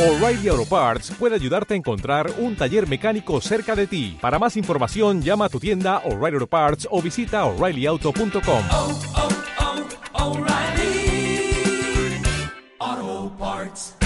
O'Reilly 0.00 0.48
Auto 0.48 0.64
Parts 0.64 1.10
puede 1.10 1.34
ayudarte 1.34 1.74
a 1.74 1.76
encontrar 1.76 2.30
un 2.38 2.56
taller 2.56 2.88
mecánico 2.88 3.38
cerca 3.42 3.76
de 3.76 3.86
ti. 3.86 4.16
Para 4.18 4.38
más 4.38 4.56
información, 4.56 5.20
llama 5.20 5.44
a 5.44 5.48
tu 5.50 5.60
tienda 5.60 5.98
O'Reilly 6.06 6.36
Auto 6.36 6.46
Parts 6.46 6.88
o 6.90 7.02
visita 7.02 7.44
oreillyauto.com. 7.44 8.62
oh, 8.70 8.98
oh, 10.14 10.38
O'Reilly 10.38 11.52
Auto 12.78 13.36
Parts. 13.36 13.96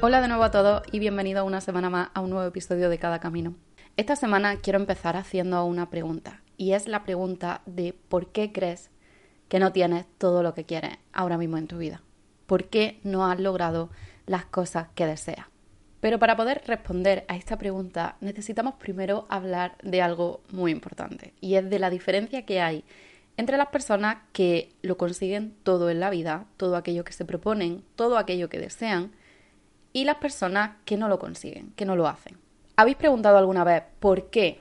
Hola 0.00 0.22
de 0.22 0.28
nuevo 0.28 0.42
a 0.42 0.50
todos 0.50 0.82
y 0.90 1.00
bienvenidos 1.00 1.46
una 1.46 1.60
semana 1.60 1.90
más 1.90 2.08
a 2.14 2.22
un 2.22 2.30
nuevo 2.30 2.48
episodio 2.48 2.88
de 2.88 2.96
Cada 2.96 3.20
Camino. 3.20 3.56
Esta 3.98 4.16
semana 4.16 4.56
quiero 4.56 4.78
empezar 4.78 5.18
haciendo 5.18 5.66
una 5.66 5.90
pregunta 5.90 6.41
y 6.62 6.74
es 6.74 6.86
la 6.86 7.02
pregunta 7.02 7.60
de 7.66 7.92
¿por 7.92 8.30
qué 8.30 8.52
crees 8.52 8.88
que 9.48 9.58
no 9.58 9.72
tienes 9.72 10.06
todo 10.16 10.44
lo 10.44 10.54
que 10.54 10.64
quieres 10.64 10.92
ahora 11.12 11.36
mismo 11.36 11.58
en 11.58 11.66
tu 11.66 11.76
vida? 11.76 12.02
¿Por 12.46 12.68
qué 12.68 13.00
no 13.02 13.28
has 13.28 13.40
logrado 13.40 13.90
las 14.26 14.44
cosas 14.44 14.86
que 14.94 15.04
deseas? 15.04 15.46
Pero 16.00 16.20
para 16.20 16.36
poder 16.36 16.62
responder 16.64 17.24
a 17.26 17.34
esta 17.34 17.58
pregunta 17.58 18.14
necesitamos 18.20 18.74
primero 18.74 19.26
hablar 19.28 19.76
de 19.82 20.02
algo 20.02 20.40
muy 20.52 20.70
importante 20.70 21.34
y 21.40 21.56
es 21.56 21.68
de 21.68 21.80
la 21.80 21.90
diferencia 21.90 22.46
que 22.46 22.60
hay 22.60 22.84
entre 23.36 23.56
las 23.56 23.68
personas 23.70 24.18
que 24.32 24.68
lo 24.82 24.96
consiguen 24.96 25.56
todo 25.64 25.90
en 25.90 25.98
la 25.98 26.10
vida, 26.10 26.46
todo 26.58 26.76
aquello 26.76 27.02
que 27.02 27.12
se 27.12 27.24
proponen, 27.24 27.82
todo 27.96 28.18
aquello 28.18 28.48
que 28.48 28.60
desean, 28.60 29.10
y 29.92 30.04
las 30.04 30.18
personas 30.18 30.76
que 30.84 30.96
no 30.96 31.08
lo 31.08 31.18
consiguen, 31.18 31.72
que 31.72 31.86
no 31.86 31.96
lo 31.96 32.06
hacen. 32.06 32.38
¿Habéis 32.76 32.98
preguntado 32.98 33.36
alguna 33.36 33.64
vez 33.64 33.82
por 33.98 34.30
qué? 34.30 34.60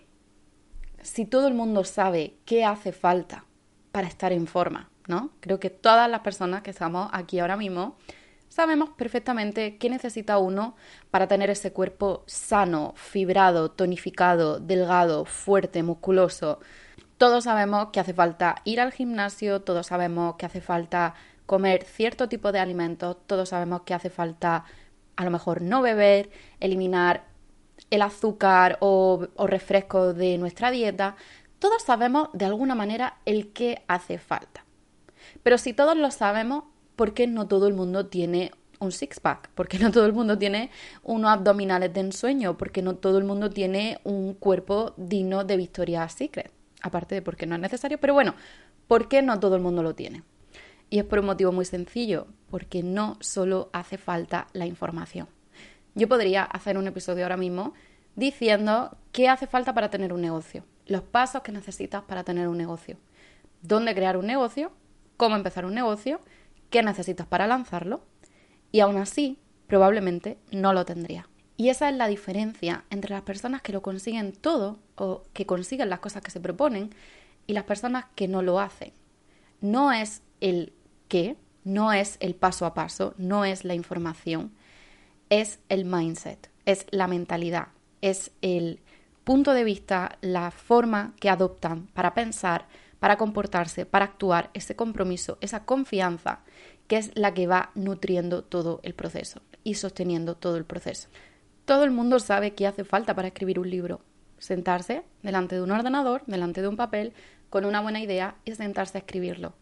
Si 1.01 1.25
todo 1.25 1.47
el 1.47 1.53
mundo 1.53 1.83
sabe 1.83 2.35
qué 2.45 2.65
hace 2.65 2.91
falta 2.91 3.45
para 3.91 4.07
estar 4.07 4.31
en 4.31 4.47
forma, 4.47 4.89
¿no? 5.07 5.31
Creo 5.39 5.59
que 5.59 5.69
todas 5.69 6.09
las 6.09 6.21
personas 6.21 6.61
que 6.61 6.71
estamos 6.71 7.09
aquí 7.11 7.39
ahora 7.39 7.57
mismo 7.57 7.97
sabemos 8.49 8.89
perfectamente 8.91 9.77
qué 9.77 9.89
necesita 9.89 10.37
uno 10.37 10.75
para 11.09 11.27
tener 11.27 11.49
ese 11.49 11.71
cuerpo 11.71 12.23
sano, 12.27 12.93
fibrado, 12.95 13.71
tonificado, 13.71 14.59
delgado, 14.59 15.25
fuerte, 15.25 15.83
musculoso. 15.83 16.59
Todos 17.17 17.45
sabemos 17.45 17.87
que 17.91 17.99
hace 17.99 18.13
falta 18.13 18.55
ir 18.65 18.81
al 18.81 18.91
gimnasio, 18.91 19.61
todos 19.61 19.87
sabemos 19.87 20.35
que 20.35 20.45
hace 20.45 20.61
falta 20.61 21.15
comer 21.45 21.83
cierto 21.83 22.27
tipo 22.27 22.51
de 22.51 22.59
alimentos, 22.59 23.17
todos 23.25 23.49
sabemos 23.49 23.81
que 23.81 23.93
hace 23.93 24.09
falta 24.09 24.65
a 25.15 25.23
lo 25.23 25.31
mejor 25.31 25.61
no 25.61 25.81
beber, 25.81 26.29
eliminar 26.59 27.30
el 27.91 28.01
azúcar 28.01 28.77
o, 28.79 29.27
o 29.35 29.47
refrescos 29.47 30.15
de 30.15 30.37
nuestra 30.39 30.71
dieta, 30.71 31.15
todos 31.59 31.83
sabemos 31.83 32.29
de 32.33 32.45
alguna 32.45 32.73
manera 32.73 33.17
el 33.25 33.53
que 33.53 33.83
hace 33.87 34.17
falta. 34.17 34.65
Pero 35.43 35.59
si 35.59 35.73
todos 35.73 35.95
lo 35.95 36.09
sabemos, 36.09 36.63
¿por 36.95 37.13
qué 37.13 37.27
no 37.27 37.47
todo 37.47 37.67
el 37.67 37.75
mundo 37.75 38.07
tiene 38.07 38.51
un 38.79 38.91
six-pack? 38.91 39.49
¿Por 39.49 39.67
qué 39.67 39.79
no 39.79 39.91
todo 39.91 40.05
el 40.05 40.13
mundo 40.13 40.37
tiene 40.37 40.71
unos 41.03 41.31
abdominales 41.31 41.93
de 41.93 42.01
ensueño? 42.01 42.57
¿Por 42.57 42.71
qué 42.71 42.81
no 42.81 42.95
todo 42.95 43.17
el 43.17 43.23
mundo 43.23 43.49
tiene 43.49 43.99
un 44.03 44.33
cuerpo 44.33 44.93
digno 44.97 45.43
de 45.43 45.57
Victoria's 45.57 46.13
Secret? 46.13 46.51
Aparte 46.81 47.15
de 47.15 47.21
porque 47.21 47.45
no 47.45 47.55
es 47.55 47.61
necesario, 47.61 47.99
pero 47.99 48.13
bueno, 48.13 48.33
¿por 48.87 49.07
qué 49.07 49.21
no 49.21 49.39
todo 49.39 49.55
el 49.55 49.61
mundo 49.61 49.83
lo 49.83 49.93
tiene? 49.93 50.23
Y 50.89 50.99
es 50.99 51.05
por 51.05 51.19
un 51.19 51.27
motivo 51.27 51.51
muy 51.51 51.65
sencillo, 51.65 52.27
porque 52.49 52.83
no 52.83 53.17
solo 53.21 53.69
hace 53.71 53.97
falta 53.97 54.47
la 54.53 54.65
información. 54.65 55.27
Yo 55.93 56.07
podría 56.07 56.43
hacer 56.43 56.77
un 56.77 56.87
episodio 56.87 57.23
ahora 57.23 57.37
mismo 57.37 57.73
diciendo 58.15 58.97
qué 59.11 59.27
hace 59.27 59.47
falta 59.47 59.73
para 59.73 59.89
tener 59.89 60.13
un 60.13 60.21
negocio, 60.21 60.63
los 60.85 61.01
pasos 61.01 61.41
que 61.41 61.51
necesitas 61.51 62.03
para 62.03 62.23
tener 62.23 62.47
un 62.47 62.57
negocio, 62.57 62.97
dónde 63.61 63.93
crear 63.93 64.15
un 64.17 64.25
negocio, 64.25 64.71
cómo 65.17 65.35
empezar 65.35 65.65
un 65.65 65.73
negocio, 65.73 66.21
qué 66.69 66.81
necesitas 66.81 67.27
para 67.27 67.47
lanzarlo, 67.47 68.01
y 68.71 68.79
aún 68.79 68.97
así 68.97 69.37
probablemente 69.67 70.37
no 70.51 70.71
lo 70.71 70.85
tendría. 70.85 71.27
Y 71.57 71.69
esa 71.69 71.89
es 71.89 71.95
la 71.95 72.07
diferencia 72.07 72.85
entre 72.89 73.13
las 73.13 73.21
personas 73.21 73.61
que 73.61 73.73
lo 73.73 73.81
consiguen 73.81 74.31
todo 74.31 74.79
o 74.95 75.23
que 75.33 75.45
consiguen 75.45 75.89
las 75.89 75.99
cosas 75.99 76.23
que 76.23 76.31
se 76.31 76.39
proponen 76.39 76.89
y 77.47 77.53
las 77.53 77.65
personas 77.65 78.05
que 78.15 78.27
no 78.27 78.41
lo 78.41 78.59
hacen. 78.59 78.93
No 79.59 79.91
es 79.91 80.23
el 80.39 80.73
qué, 81.07 81.35
no 81.63 81.91
es 81.91 82.17
el 82.21 82.33
paso 82.33 82.65
a 82.65 82.73
paso, 82.73 83.13
no 83.17 83.45
es 83.45 83.63
la 83.65 83.75
información, 83.75 84.53
es 85.31 85.59
el 85.69 85.85
mindset, 85.85 86.51
es 86.65 86.85
la 86.91 87.07
mentalidad, 87.07 87.69
es 88.01 88.31
el 88.41 88.81
punto 89.23 89.53
de 89.53 89.63
vista, 89.63 90.17
la 90.19 90.51
forma 90.51 91.13
que 91.21 91.29
adoptan 91.29 91.87
para 91.87 92.13
pensar, 92.13 92.67
para 92.99 93.17
comportarse, 93.17 93.85
para 93.85 94.05
actuar, 94.05 94.49
ese 94.53 94.75
compromiso, 94.75 95.37
esa 95.39 95.63
confianza, 95.63 96.41
que 96.87 96.97
es 96.97 97.11
la 97.15 97.33
que 97.33 97.47
va 97.47 97.71
nutriendo 97.75 98.43
todo 98.43 98.81
el 98.83 98.93
proceso 98.93 99.41
y 99.63 99.75
sosteniendo 99.75 100.35
todo 100.35 100.57
el 100.57 100.65
proceso. 100.65 101.07
Todo 101.63 101.85
el 101.85 101.91
mundo 101.91 102.19
sabe 102.19 102.53
qué 102.53 102.67
hace 102.67 102.83
falta 102.83 103.15
para 103.15 103.29
escribir 103.29 103.57
un 103.57 103.69
libro. 103.69 104.01
Sentarse 104.37 105.03
delante 105.23 105.55
de 105.55 105.61
un 105.61 105.71
ordenador, 105.71 106.23
delante 106.27 106.61
de 106.61 106.67
un 106.67 106.75
papel, 106.75 107.13
con 107.49 107.63
una 107.63 107.79
buena 107.79 108.01
idea 108.01 108.35
y 108.43 108.53
sentarse 108.55 108.97
a 108.97 108.99
escribirlo. 108.99 109.53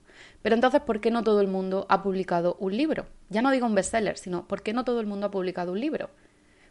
Pero 0.42 0.56
entonces, 0.56 0.82
¿por 0.82 1.02
qué 1.02 1.12
no 1.12 1.24
todo 1.24 1.42
el 1.42 1.48
mundo 1.48 1.86
ha 1.90 2.02
publicado 2.04 2.58
un 2.60 2.76
libro? 2.76 3.06
Ya 3.30 3.42
no 3.42 3.52
digo 3.52 3.66
un 3.66 3.76
bestseller, 3.76 4.18
sino 4.18 4.48
¿por 4.48 4.62
qué 4.62 4.74
no 4.74 4.84
todo 4.84 5.00
el 5.00 5.08
mundo 5.08 5.28
ha 5.28 5.32
publicado 5.32 5.72
un 5.72 5.80
libro? 5.80 6.10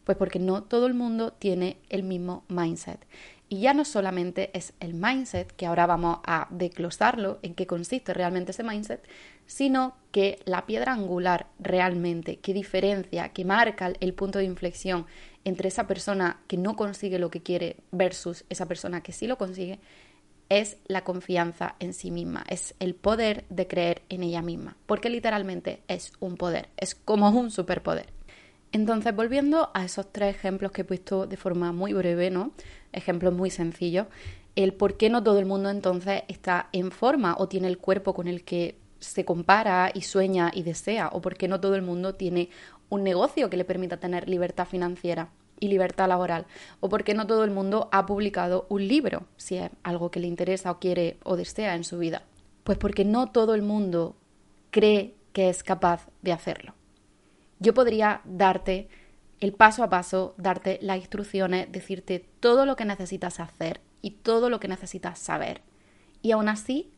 Pues 0.04 0.16
porque 0.16 0.38
no 0.38 0.62
todo 0.62 0.86
el 0.86 0.94
mundo 0.94 1.32
tiene 1.32 1.78
el 1.90 2.02
mismo 2.02 2.44
mindset. 2.48 3.04
Y 3.50 3.60
ya 3.60 3.72
no 3.72 3.84
solamente 3.84 4.50
es 4.52 4.74
el 4.78 4.92
mindset, 4.92 5.50
que 5.52 5.66
ahora 5.66 5.86
vamos 5.86 6.18
a 6.24 6.48
desglosarlo, 6.50 7.38
en 7.42 7.54
qué 7.54 7.66
consiste 7.66 8.12
realmente 8.12 8.50
ese 8.50 8.62
mindset, 8.62 9.02
sino 9.46 9.96
que 10.12 10.38
la 10.44 10.66
piedra 10.66 10.92
angular 10.92 11.46
realmente 11.58 12.38
que 12.38 12.52
diferencia, 12.52 13.30
que 13.30 13.46
marca 13.46 13.90
el 14.00 14.12
punto 14.12 14.38
de 14.38 14.44
inflexión 14.44 15.06
entre 15.44 15.68
esa 15.68 15.86
persona 15.86 16.40
que 16.46 16.58
no 16.58 16.76
consigue 16.76 17.18
lo 17.18 17.30
que 17.30 17.42
quiere 17.42 17.76
versus 17.90 18.44
esa 18.50 18.66
persona 18.66 19.02
que 19.02 19.12
sí 19.12 19.26
lo 19.26 19.38
consigue, 19.38 19.80
es 20.48 20.78
la 20.86 21.04
confianza 21.04 21.74
en 21.78 21.92
sí 21.92 22.10
misma, 22.10 22.44
es 22.48 22.74
el 22.80 22.94
poder 22.94 23.44
de 23.50 23.66
creer 23.66 24.02
en 24.08 24.22
ella 24.22 24.42
misma, 24.42 24.76
porque 24.86 25.10
literalmente 25.10 25.82
es 25.88 26.12
un 26.20 26.36
poder, 26.36 26.68
es 26.76 26.94
como 26.94 27.28
un 27.30 27.50
superpoder. 27.50 28.06
Entonces, 28.72 29.14
volviendo 29.14 29.70
a 29.74 29.84
esos 29.84 30.12
tres 30.12 30.34
ejemplos 30.34 30.72
que 30.72 30.82
he 30.82 30.84
puesto 30.84 31.26
de 31.26 31.36
forma 31.36 31.72
muy 31.72 31.92
breve, 31.92 32.30
¿no? 32.30 32.52
Ejemplos 32.92 33.32
muy 33.32 33.50
sencillos, 33.50 34.06
el 34.56 34.74
por 34.74 34.96
qué 34.96 35.08
no 35.08 35.22
todo 35.22 35.38
el 35.38 35.46
mundo 35.46 35.70
entonces 35.70 36.22
está 36.28 36.68
en 36.72 36.90
forma 36.90 37.36
o 37.38 37.48
tiene 37.48 37.68
el 37.68 37.78
cuerpo 37.78 38.12
con 38.12 38.28
el 38.28 38.44
que 38.44 38.76
se 38.98 39.24
compara 39.24 39.90
y 39.94 40.02
sueña 40.02 40.50
y 40.52 40.62
desea, 40.62 41.08
o 41.12 41.20
por 41.20 41.36
qué 41.36 41.48
no 41.48 41.60
todo 41.60 41.76
el 41.76 41.82
mundo 41.82 42.14
tiene 42.14 42.50
un 42.88 43.04
negocio 43.04 43.48
que 43.48 43.56
le 43.56 43.64
permita 43.64 43.98
tener 43.98 44.28
libertad 44.28 44.66
financiera 44.66 45.30
y 45.60 45.68
libertad 45.68 46.08
laboral, 46.08 46.46
o 46.80 46.88
por 46.88 47.04
qué 47.04 47.14
no 47.14 47.26
todo 47.26 47.44
el 47.44 47.50
mundo 47.50 47.88
ha 47.92 48.06
publicado 48.06 48.66
un 48.68 48.86
libro, 48.86 49.26
si 49.36 49.56
es 49.56 49.70
algo 49.82 50.10
que 50.10 50.20
le 50.20 50.26
interesa 50.26 50.70
o 50.70 50.78
quiere 50.78 51.18
o 51.24 51.36
desea 51.36 51.74
en 51.74 51.84
su 51.84 51.98
vida. 51.98 52.22
Pues 52.64 52.78
porque 52.78 53.04
no 53.04 53.30
todo 53.30 53.54
el 53.54 53.62
mundo 53.62 54.16
cree 54.70 55.14
que 55.32 55.48
es 55.48 55.62
capaz 55.62 56.08
de 56.22 56.32
hacerlo. 56.32 56.74
Yo 57.60 57.74
podría 57.74 58.20
darte 58.24 58.88
el 59.40 59.52
paso 59.52 59.82
a 59.82 59.88
paso, 59.88 60.34
darte 60.36 60.78
las 60.82 60.98
instrucciones, 60.98 61.70
decirte 61.70 62.24
todo 62.40 62.66
lo 62.66 62.76
que 62.76 62.84
necesitas 62.84 63.40
hacer 63.40 63.80
y 64.02 64.10
todo 64.12 64.50
lo 64.50 64.60
que 64.60 64.68
necesitas 64.68 65.18
saber. 65.18 65.62
Y 66.22 66.32
aún 66.32 66.48
así, 66.48 66.90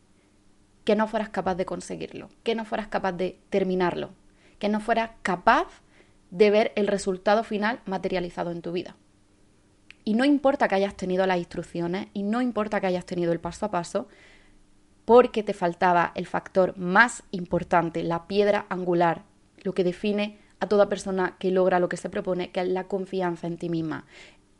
que 0.84 0.97
no 0.97 1.06
fueras 1.06 1.28
capaz 1.28 1.54
de 1.54 1.66
conseguirlo, 1.66 2.31
que 2.43 2.54
no 2.54 2.65
fueras 2.65 2.88
capaz 2.88 3.12
de 3.12 3.38
terminarlo, 3.50 4.10
que 4.59 4.69
no 4.69 4.81
fueras 4.81 5.10
capaz 5.22 5.66
de 6.30 6.50
ver 6.50 6.72
el 6.76 6.86
resultado 6.86 7.44
final 7.44 7.80
materializado 7.86 8.50
en 8.50 8.62
tu 8.62 8.72
vida. 8.72 8.96
Y 10.04 10.14
no 10.14 10.24
importa 10.24 10.68
que 10.68 10.74
hayas 10.74 10.96
tenido 10.96 11.26
las 11.26 11.38
instrucciones 11.38 12.08
y 12.14 12.22
no 12.22 12.41
importa 12.41 12.80
que 12.80 12.86
hayas 12.86 13.04
tenido 13.04 13.32
el 13.32 13.41
paso 13.41 13.66
a 13.66 13.70
paso, 13.70 14.08
porque 15.05 15.43
te 15.43 15.55
faltaba 15.55 16.12
el 16.14 16.26
factor 16.26 16.76
más 16.78 17.22
importante, 17.31 18.02
la 18.02 18.26
piedra 18.26 18.66
angular, 18.69 19.25
lo 19.62 19.75
que 19.75 19.84
define 19.84 20.38
a 20.60 20.69
toda 20.69 20.88
persona 20.88 21.37
que 21.38 21.50
logra 21.50 21.81
lo 21.81 21.88
que 21.88 21.96
se 21.96 22.10
propone, 22.10 22.50
que 22.50 22.60
es 22.60 22.69
la 22.69 22.84
confianza 22.84 23.46
en 23.46 23.56
ti 23.56 23.69
misma, 23.69 24.06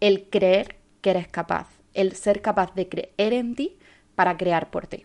el 0.01 0.29
creer 0.29 0.77
que 1.01 1.11
eres 1.11 1.29
capaz, 1.29 1.69
el 1.95 2.17
ser 2.17 2.43
capaz 2.43 2.75
de 2.75 2.89
creer 2.89 3.33
en 3.33 3.55
ti 3.55 3.79
para 4.15 4.37
crear 4.37 4.71
por 4.71 4.87
ti. 4.87 5.05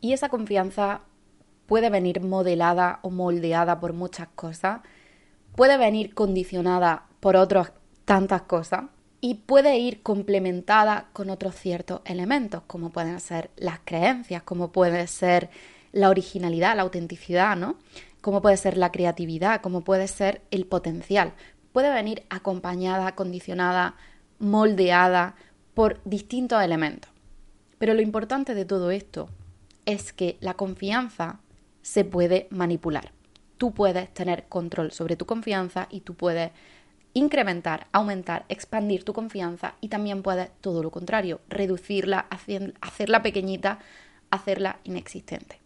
Y 0.00 0.12
esa 0.12 0.28
confianza 0.28 1.02
puede 1.66 1.88
venir 1.88 2.20
modelada 2.20 2.98
o 3.02 3.10
moldeada 3.10 3.80
por 3.80 3.92
muchas 3.92 4.28
cosas, 4.34 4.80
puede 5.54 5.76
venir 5.78 6.14
condicionada 6.14 7.06
por 7.20 7.36
otras 7.36 7.72
tantas 8.04 8.42
cosas 8.42 8.84
y 9.20 9.36
puede 9.36 9.78
ir 9.78 10.02
complementada 10.02 11.08
con 11.12 11.30
otros 11.30 11.54
ciertos 11.54 12.02
elementos, 12.04 12.62
como 12.66 12.90
pueden 12.90 13.20
ser 13.20 13.50
las 13.56 13.80
creencias, 13.84 14.42
como 14.42 14.72
puede 14.72 15.06
ser 15.06 15.48
la 15.92 16.10
originalidad, 16.10 16.76
la 16.76 16.82
autenticidad, 16.82 17.56
¿no? 17.56 17.76
Como 18.20 18.42
puede 18.42 18.56
ser 18.56 18.76
la 18.76 18.92
creatividad, 18.92 19.62
como 19.62 19.82
puede 19.82 20.08
ser 20.08 20.42
el 20.50 20.66
potencial. 20.66 21.32
Puede 21.72 21.90
venir 21.92 22.24
acompañada, 22.28 23.14
condicionada, 23.14 23.94
moldeada 24.38 25.36
por 25.72 26.00
distintos 26.04 26.62
elementos. 26.62 27.10
Pero 27.78 27.94
lo 27.94 28.02
importante 28.02 28.54
de 28.54 28.64
todo 28.64 28.90
esto 28.90 29.30
es 29.86 30.12
que 30.12 30.36
la 30.40 30.54
confianza 30.54 31.40
se 31.80 32.04
puede 32.04 32.48
manipular. 32.50 33.13
Tú 33.58 33.72
puedes 33.72 34.12
tener 34.12 34.44
control 34.48 34.92
sobre 34.92 35.16
tu 35.16 35.26
confianza 35.26 35.86
y 35.90 36.00
tú 36.00 36.14
puedes 36.14 36.50
incrementar, 37.14 37.86
aumentar, 37.92 38.44
expandir 38.48 39.04
tu 39.04 39.12
confianza 39.12 39.74
y 39.80 39.88
también 39.88 40.22
puedes 40.22 40.50
todo 40.60 40.82
lo 40.82 40.90
contrario, 40.90 41.40
reducirla, 41.48 42.26
hacerla 42.80 43.22
pequeñita, 43.22 43.78
hacerla 44.30 44.80
inexistente. 44.82 45.60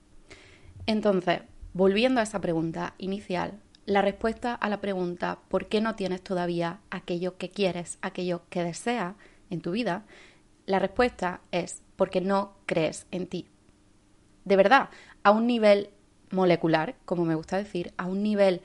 Entonces, 0.87 1.41
volviendo 1.73 2.21
a 2.21 2.25
esa 2.25 2.41
pregunta 2.41 2.95
inicial, 2.99 3.59
la 3.87 4.03
respuesta 4.03 4.55
a 4.55 4.69
la 4.69 4.83
pregunta 4.83 5.39
¿por 5.49 5.69
qué 5.69 5.81
no 5.81 5.95
tienes 5.95 6.23
todavía 6.23 6.81
aquello 6.91 7.39
que 7.39 7.49
quieres, 7.49 7.99
aquello 8.03 8.43
que 8.51 8.63
deseas 8.63 9.15
en 9.49 9.63
tu 9.63 9.71
vida? 9.71 10.05
La 10.67 10.79
respuesta 10.79 11.41
es 11.51 11.83
porque 11.97 12.21
no 12.21 12.53
crees 12.67 13.07
en 13.11 13.27
ti. 13.27 13.49
De 14.45 14.57
verdad, 14.57 14.91
a 15.23 15.31
un 15.31 15.47
nivel 15.47 15.91
molecular, 16.31 16.97
como 17.05 17.25
me 17.25 17.35
gusta 17.35 17.57
decir, 17.57 17.93
a 17.97 18.07
un 18.07 18.23
nivel 18.23 18.61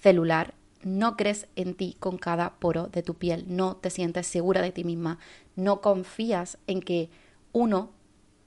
celular, 0.00 0.54
no 0.82 1.16
crees 1.16 1.48
en 1.56 1.74
ti 1.74 1.96
con 1.98 2.18
cada 2.18 2.58
poro 2.58 2.86
de 2.86 3.02
tu 3.02 3.14
piel, 3.14 3.44
no 3.48 3.76
te 3.76 3.90
sientes 3.90 4.26
segura 4.26 4.62
de 4.62 4.72
ti 4.72 4.84
misma, 4.84 5.18
no 5.56 5.80
confías 5.80 6.58
en 6.66 6.80
que 6.80 7.10
uno, 7.52 7.90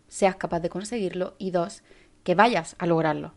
seas 0.07 0.35
capaz 0.35 0.59
de 0.59 0.69
conseguirlo 0.69 1.35
y 1.37 1.51
dos, 1.51 1.83
que 2.23 2.35
vayas 2.35 2.75
a 2.79 2.85
lograrlo. 2.85 3.33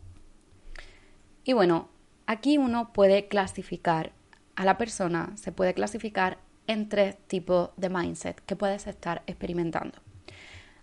Y 1.43 1.53
bueno, 1.53 1.89
aquí 2.25 2.57
uno 2.57 2.93
puede 2.93 3.27
clasificar 3.27 4.13
a 4.55 4.65
la 4.65 4.77
persona, 4.77 5.33
se 5.35 5.51
puede 5.51 5.73
clasificar 5.73 6.37
en 6.67 6.87
tres 6.89 7.17
tipos 7.27 7.71
de 7.75 7.89
mindset 7.89 8.39
que 8.45 8.55
puedes 8.55 8.87
estar 8.87 9.23
experimentando. 9.27 9.99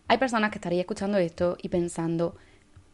Hay 0.08 0.18
personas 0.18 0.50
que 0.50 0.58
estarían 0.58 0.80
escuchando 0.80 1.18
esto 1.18 1.56
y 1.62 1.68
pensando, 1.68 2.36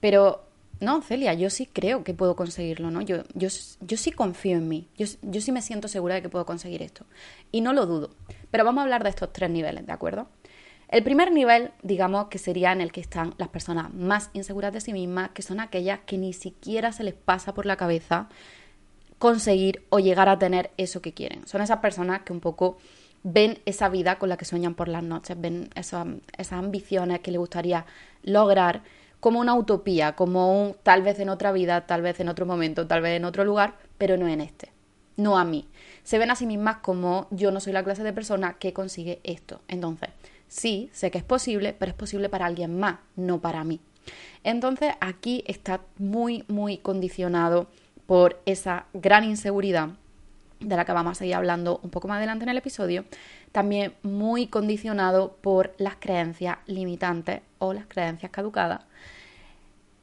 pero 0.00 0.45
no, 0.80 1.00
Celia, 1.00 1.32
yo 1.34 1.48
sí 1.48 1.66
creo 1.66 2.04
que 2.04 2.12
puedo 2.12 2.36
conseguirlo, 2.36 2.90
¿no? 2.90 3.00
Yo, 3.00 3.22
yo, 3.34 3.48
yo 3.80 3.96
sí 3.96 4.12
confío 4.12 4.58
en 4.58 4.68
mí, 4.68 4.88
yo, 4.96 5.06
yo 5.22 5.40
sí 5.40 5.52
me 5.52 5.62
siento 5.62 5.88
segura 5.88 6.16
de 6.16 6.22
que 6.22 6.28
puedo 6.28 6.44
conseguir 6.44 6.82
esto. 6.82 7.06
Y 7.50 7.62
no 7.62 7.72
lo 7.72 7.86
dudo. 7.86 8.10
Pero 8.50 8.64
vamos 8.64 8.80
a 8.80 8.82
hablar 8.84 9.02
de 9.02 9.10
estos 9.10 9.32
tres 9.32 9.50
niveles, 9.50 9.86
¿de 9.86 9.92
acuerdo? 9.92 10.28
El 10.88 11.02
primer 11.02 11.32
nivel, 11.32 11.72
digamos, 11.82 12.28
que 12.28 12.38
sería 12.38 12.72
en 12.72 12.80
el 12.80 12.92
que 12.92 13.00
están 13.00 13.34
las 13.38 13.48
personas 13.48 13.92
más 13.92 14.30
inseguras 14.34 14.72
de 14.72 14.80
sí 14.80 14.92
mismas, 14.92 15.30
que 15.30 15.42
son 15.42 15.60
aquellas 15.60 16.00
que 16.06 16.18
ni 16.18 16.32
siquiera 16.32 16.92
se 16.92 17.04
les 17.04 17.14
pasa 17.14 17.54
por 17.54 17.66
la 17.66 17.76
cabeza 17.76 18.28
conseguir 19.18 19.84
o 19.88 19.98
llegar 19.98 20.28
a 20.28 20.38
tener 20.38 20.70
eso 20.76 21.00
que 21.00 21.14
quieren. 21.14 21.46
Son 21.46 21.60
esas 21.60 21.78
personas 21.78 22.20
que 22.22 22.32
un 22.32 22.40
poco 22.40 22.76
ven 23.22 23.58
esa 23.64 23.88
vida 23.88 24.18
con 24.18 24.28
la 24.28 24.36
que 24.36 24.44
sueñan 24.44 24.74
por 24.74 24.88
las 24.88 25.02
noches, 25.02 25.40
ven 25.40 25.70
esas, 25.74 26.06
esas 26.36 26.52
ambiciones 26.52 27.20
que 27.20 27.32
les 27.32 27.40
gustaría 27.40 27.86
lograr 28.22 28.82
como 29.20 29.40
una 29.40 29.54
utopía, 29.54 30.12
como 30.12 30.62
un 30.62 30.76
tal 30.82 31.02
vez 31.02 31.18
en 31.18 31.28
otra 31.28 31.52
vida, 31.52 31.86
tal 31.86 32.02
vez 32.02 32.20
en 32.20 32.28
otro 32.28 32.46
momento, 32.46 32.86
tal 32.86 33.00
vez 33.02 33.16
en 33.16 33.24
otro 33.24 33.44
lugar, 33.44 33.74
pero 33.98 34.16
no 34.16 34.28
en 34.28 34.40
este, 34.40 34.70
no 35.16 35.38
a 35.38 35.44
mí. 35.44 35.66
Se 36.04 36.18
ven 36.18 36.30
a 36.30 36.36
sí 36.36 36.46
mismas 36.46 36.78
como 36.78 37.26
yo 37.30 37.50
no 37.50 37.60
soy 37.60 37.72
la 37.72 37.82
clase 37.82 38.04
de 38.04 38.12
persona 38.12 38.54
que 38.54 38.72
consigue 38.72 39.20
esto. 39.24 39.60
Entonces, 39.68 40.10
sí, 40.48 40.90
sé 40.92 41.10
que 41.10 41.18
es 41.18 41.24
posible, 41.24 41.74
pero 41.76 41.90
es 41.90 41.96
posible 41.96 42.28
para 42.28 42.46
alguien 42.46 42.78
más, 42.78 42.98
no 43.16 43.40
para 43.40 43.64
mí. 43.64 43.80
Entonces, 44.44 44.94
aquí 45.00 45.42
está 45.46 45.80
muy, 45.98 46.44
muy 46.46 46.78
condicionado 46.78 47.66
por 48.06 48.40
esa 48.46 48.86
gran 48.92 49.24
inseguridad 49.24 49.90
de 50.60 50.76
la 50.76 50.84
que 50.84 50.92
vamos 50.92 51.12
a 51.12 51.14
seguir 51.16 51.34
hablando 51.34 51.80
un 51.82 51.90
poco 51.90 52.08
más 52.08 52.18
adelante 52.18 52.44
en 52.44 52.50
el 52.50 52.56
episodio, 52.56 53.04
también 53.52 53.94
muy 54.02 54.46
condicionado 54.46 55.36
por 55.40 55.74
las 55.78 55.96
creencias 55.96 56.58
limitantes 56.66 57.40
o 57.58 57.72
las 57.72 57.86
creencias 57.86 58.30
caducadas 58.30 58.85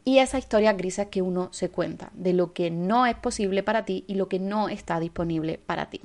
y 0.06 0.20
esa 0.20 0.38
historia 0.38 0.74
grises 0.74 1.08
que 1.08 1.22
uno 1.22 1.50
se 1.52 1.70
cuenta 1.70 2.12
de 2.14 2.34
lo 2.34 2.54
que 2.54 2.70
no 2.70 3.06
es 3.06 3.16
posible 3.16 3.64
para 3.64 3.86
ti 3.86 4.04
y 4.08 4.16
lo 4.16 4.28
que 4.28 4.40
no 4.40 4.70
está 4.70 5.00
disponible 5.00 5.60
para 5.66 5.90
ti. 5.90 6.02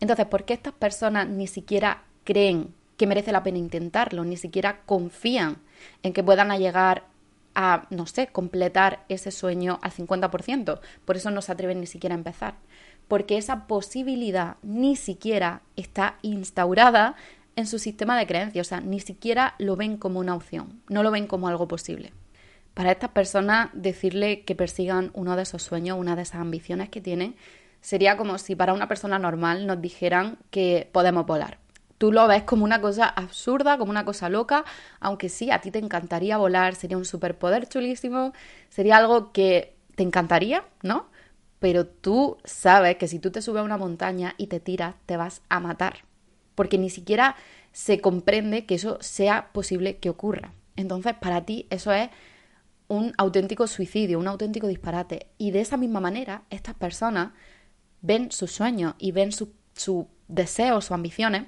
Entonces, 0.00 0.26
¿por 0.26 0.44
qué 0.44 0.54
estas 0.54 0.74
personas 0.74 1.28
ni 1.28 1.46
siquiera 1.46 2.04
creen 2.24 2.74
que 2.96 3.06
merece 3.06 3.32
la 3.32 3.42
pena 3.42 3.58
intentarlo, 3.58 4.24
ni 4.24 4.36
siquiera 4.36 4.82
confían 4.84 5.58
en 6.02 6.12
que 6.12 6.22
puedan 6.22 6.56
llegar 6.58 7.04
a, 7.54 7.86
no 7.90 8.06
sé, 8.06 8.28
completar 8.28 9.04
ese 9.08 9.30
sueño 9.30 9.78
al 9.82 9.92
50%? 9.92 10.80
Por 11.04 11.16
eso 11.16 11.30
no 11.30 11.42
se 11.42 11.52
atreven 11.52 11.80
ni 11.80 11.86
siquiera 11.86 12.14
a 12.14 12.18
empezar. 12.18 12.54
Porque 13.08 13.38
esa 13.38 13.66
posibilidad 13.66 14.56
ni 14.62 14.94
siquiera 14.94 15.62
está 15.76 16.18
instaurada 16.20 17.16
en 17.56 17.66
su 17.66 17.78
sistema 17.78 18.16
de 18.16 18.26
creencias, 18.26 18.66
o 18.66 18.68
sea, 18.68 18.80
ni 18.80 19.00
siquiera 19.00 19.54
lo 19.58 19.74
ven 19.74 19.96
como 19.96 20.20
una 20.20 20.36
opción, 20.36 20.80
no 20.88 21.02
lo 21.02 21.10
ven 21.10 21.26
como 21.26 21.48
algo 21.48 21.66
posible. 21.66 22.12
Para 22.78 22.92
estas 22.92 23.10
personas, 23.10 23.70
decirle 23.72 24.44
que 24.44 24.54
persigan 24.54 25.10
uno 25.12 25.34
de 25.34 25.42
esos 25.42 25.64
sueños, 25.64 25.98
una 25.98 26.14
de 26.14 26.22
esas 26.22 26.40
ambiciones 26.40 26.88
que 26.88 27.00
tienen, 27.00 27.34
sería 27.80 28.16
como 28.16 28.38
si 28.38 28.54
para 28.54 28.72
una 28.72 28.86
persona 28.86 29.18
normal 29.18 29.66
nos 29.66 29.82
dijeran 29.82 30.38
que 30.52 30.88
podemos 30.92 31.26
volar. 31.26 31.58
Tú 31.98 32.12
lo 32.12 32.28
ves 32.28 32.44
como 32.44 32.62
una 32.62 32.80
cosa 32.80 33.08
absurda, 33.08 33.78
como 33.78 33.90
una 33.90 34.04
cosa 34.04 34.28
loca, 34.28 34.64
aunque 35.00 35.28
sí, 35.28 35.50
a 35.50 35.60
ti 35.60 35.72
te 35.72 35.80
encantaría 35.80 36.36
volar, 36.38 36.76
sería 36.76 36.96
un 36.96 37.04
superpoder 37.04 37.68
chulísimo, 37.68 38.32
sería 38.68 38.98
algo 38.98 39.32
que 39.32 39.74
te 39.96 40.04
encantaría, 40.04 40.62
¿no? 40.84 41.08
Pero 41.58 41.84
tú 41.84 42.38
sabes 42.44 42.96
que 42.96 43.08
si 43.08 43.18
tú 43.18 43.32
te 43.32 43.42
subes 43.42 43.62
a 43.62 43.64
una 43.64 43.76
montaña 43.76 44.36
y 44.38 44.46
te 44.46 44.60
tiras, 44.60 44.94
te 45.04 45.16
vas 45.16 45.42
a 45.48 45.58
matar, 45.58 46.04
porque 46.54 46.78
ni 46.78 46.90
siquiera 46.90 47.34
se 47.72 48.00
comprende 48.00 48.66
que 48.66 48.76
eso 48.76 48.98
sea 49.00 49.48
posible 49.52 49.96
que 49.96 50.10
ocurra. 50.10 50.52
Entonces, 50.76 51.14
para 51.20 51.44
ti 51.44 51.66
eso 51.70 51.90
es 51.90 52.10
un 52.88 53.12
auténtico 53.18 53.66
suicidio, 53.66 54.18
un 54.18 54.28
auténtico 54.28 54.66
disparate. 54.66 55.28
Y 55.38 55.50
de 55.50 55.60
esa 55.60 55.76
misma 55.76 56.00
manera, 56.00 56.42
estas 56.50 56.74
personas 56.74 57.32
ven 58.00 58.32
sus 58.32 58.50
sueños 58.50 58.94
y 58.98 59.12
ven 59.12 59.32
sus 59.32 59.48
su 59.74 60.08
deseos, 60.26 60.86
sus 60.86 60.92
ambiciones. 60.92 61.44